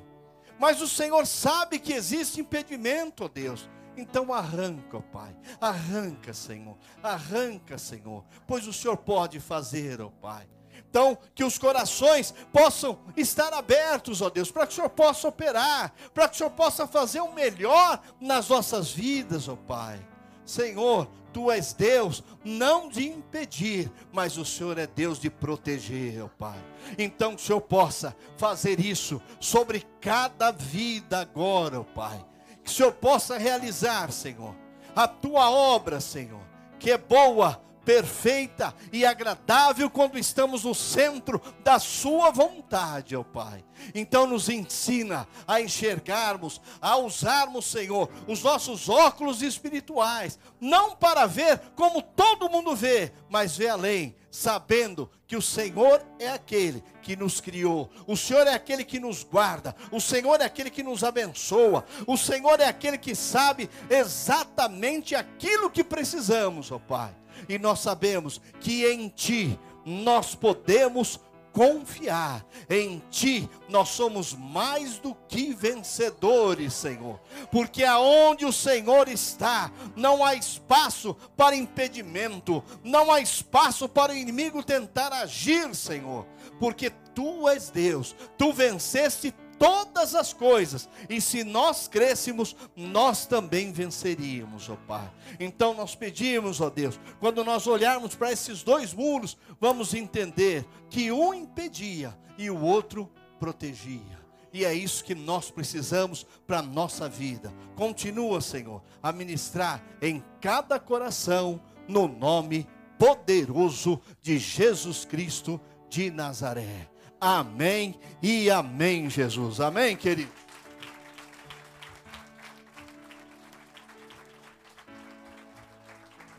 mas 0.58 0.80
o 0.80 0.88
Senhor 0.88 1.26
sabe 1.26 1.78
que 1.78 1.92
existe 1.92 2.40
impedimento, 2.40 3.24
ó 3.24 3.28
Deus. 3.28 3.68
Então 3.96 4.32
arranca, 4.32 4.96
ó 4.96 5.00
Pai, 5.00 5.36
arranca, 5.60 6.34
Senhor, 6.34 6.76
arranca, 7.02 7.78
Senhor, 7.78 8.24
pois 8.46 8.66
o 8.66 8.72
Senhor 8.72 8.96
pode 8.96 9.38
fazer, 9.40 10.00
ó 10.00 10.08
Pai. 10.08 10.48
Então, 10.90 11.18
que 11.34 11.42
os 11.42 11.58
corações 11.58 12.32
possam 12.52 12.98
estar 13.16 13.52
abertos, 13.52 14.22
ó 14.22 14.30
Deus, 14.30 14.50
para 14.50 14.66
que 14.66 14.72
o 14.72 14.76
Senhor 14.76 14.90
possa 14.90 15.26
operar, 15.26 15.92
para 16.12 16.28
que 16.28 16.34
o 16.34 16.38
Senhor 16.38 16.50
possa 16.50 16.86
fazer 16.86 17.20
o 17.20 17.32
melhor 17.32 18.00
nas 18.20 18.48
nossas 18.48 18.92
vidas, 18.92 19.48
ó 19.48 19.56
Pai. 19.56 20.00
Senhor, 20.44 21.08
tu 21.32 21.50
és 21.50 21.72
Deus, 21.72 22.22
não 22.44 22.88
de 22.88 23.06
impedir, 23.08 23.90
mas 24.12 24.36
o 24.36 24.44
Senhor 24.44 24.78
é 24.78 24.86
Deus 24.86 25.18
de 25.18 25.30
proteger, 25.30 26.22
ó 26.22 26.28
Pai. 26.28 26.58
Então 26.98 27.34
que 27.34 27.42
o 27.42 27.44
Senhor 27.44 27.60
possa 27.60 28.16
fazer 28.36 28.78
isso 28.78 29.20
sobre 29.40 29.84
cada 30.00 30.50
vida 30.50 31.20
agora, 31.20 31.82
Pai. 31.82 32.24
Que 32.62 32.70
o 32.70 32.72
Senhor 32.72 32.92
possa 32.92 33.38
realizar, 33.38 34.12
Senhor, 34.12 34.54
a 34.94 35.08
tua 35.08 35.50
obra, 35.50 36.00
Senhor, 36.00 36.40
que 36.78 36.90
é 36.90 36.98
boa, 36.98 37.60
perfeita 37.84 38.74
e 38.92 39.04
agradável 39.04 39.90
quando 39.90 40.18
estamos 40.18 40.64
no 40.64 40.74
centro 40.74 41.40
da 41.62 41.78
Sua 41.78 42.30
vontade, 42.30 43.14
ó 43.14 43.22
Pai. 43.22 43.64
Então 43.94 44.26
nos 44.26 44.48
ensina 44.48 45.28
a 45.46 45.60
enxergarmos, 45.60 46.60
a 46.80 46.96
usarmos, 46.96 47.66
Senhor, 47.66 48.08
os 48.26 48.42
nossos 48.42 48.88
óculos 48.88 49.42
espirituais, 49.42 50.38
não 50.60 50.96
para 50.96 51.26
ver 51.26 51.58
como 51.74 52.00
todo 52.00 52.48
mundo 52.48 52.74
vê, 52.74 53.12
mas 53.28 53.56
ver 53.56 53.68
além, 53.68 54.16
sabendo 54.30 55.10
que 55.26 55.36
o 55.36 55.42
Senhor 55.42 56.04
é 56.18 56.28
aquele 56.28 56.82
que 57.02 57.16
nos 57.16 57.40
criou, 57.40 57.90
o 58.06 58.16
Senhor 58.16 58.46
é 58.46 58.54
aquele 58.54 58.84
que 58.84 58.98
nos 58.98 59.22
guarda, 59.22 59.74
o 59.90 60.00
Senhor 60.00 60.40
é 60.40 60.44
aquele 60.44 60.70
que 60.70 60.82
nos 60.82 61.04
abençoa, 61.04 61.84
o 62.06 62.16
Senhor 62.16 62.60
é 62.60 62.66
aquele 62.66 62.98
que 62.98 63.14
sabe 63.14 63.68
exatamente 63.90 65.14
aquilo 65.14 65.70
que 65.70 65.84
precisamos, 65.84 66.70
ó 66.72 66.78
Pai 66.78 67.23
e 67.48 67.58
nós 67.58 67.80
sabemos 67.80 68.40
que 68.60 68.86
em 68.86 69.08
Ti 69.08 69.58
nós 69.84 70.34
podemos 70.34 71.20
confiar. 71.54 72.44
Em 72.68 73.00
Ti 73.10 73.48
nós 73.68 73.90
somos 73.90 74.34
mais 74.34 74.98
do 74.98 75.14
que 75.28 75.54
vencedores, 75.54 76.74
Senhor. 76.74 77.20
Porque 77.50 77.84
aonde 77.84 78.44
o 78.44 78.52
Senhor 78.52 79.08
está, 79.08 79.70
não 79.94 80.24
há 80.24 80.34
espaço 80.34 81.14
para 81.36 81.54
impedimento, 81.54 82.62
não 82.82 83.12
há 83.12 83.20
espaço 83.20 83.88
para 83.88 84.12
o 84.12 84.16
inimigo 84.16 84.62
tentar 84.62 85.12
agir, 85.12 85.74
Senhor. 85.74 86.26
Porque 86.58 86.90
Tu 87.14 87.48
és 87.48 87.70
Deus, 87.70 88.14
Tu 88.36 88.52
venceste 88.52 89.32
todas 89.64 90.14
as 90.14 90.34
coisas, 90.34 90.86
e 91.08 91.22
se 91.22 91.42
nós 91.42 91.88
crescemos, 91.88 92.54
nós 92.76 93.24
também 93.24 93.72
venceríamos, 93.72 94.68
ó 94.68 94.76
Pai. 94.86 95.10
Então 95.40 95.72
nós 95.72 95.94
pedimos, 95.94 96.60
ó 96.60 96.68
Deus, 96.68 97.00
quando 97.18 97.42
nós 97.42 97.66
olharmos 97.66 98.14
para 98.14 98.30
esses 98.30 98.62
dois 98.62 98.92
muros, 98.92 99.38
vamos 99.58 99.94
entender 99.94 100.66
que 100.90 101.10
um 101.10 101.32
impedia 101.32 102.14
e 102.36 102.50
o 102.50 102.60
outro 102.60 103.10
protegia. 103.40 104.22
E 104.52 104.66
é 104.66 104.74
isso 104.74 105.02
que 105.02 105.14
nós 105.14 105.50
precisamos 105.50 106.26
para 106.46 106.58
a 106.58 106.62
nossa 106.62 107.08
vida. 107.08 107.50
Continua, 107.74 108.42
Senhor, 108.42 108.82
a 109.02 109.12
ministrar 109.12 109.82
em 110.02 110.22
cada 110.42 110.78
coração, 110.78 111.58
no 111.88 112.06
nome 112.06 112.66
poderoso 112.98 113.98
de 114.20 114.36
Jesus 114.38 115.06
Cristo 115.06 115.58
de 115.88 116.10
Nazaré. 116.10 116.93
Amém 117.26 117.98
e 118.22 118.50
amém, 118.50 119.08
Jesus. 119.08 119.58
Amém, 119.58 119.96
querido. 119.96 120.30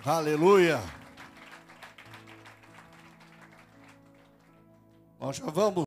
Aleluia. 0.06 0.80
Nós 5.20 5.38
já 5.38 5.48
vamos. 5.48 5.84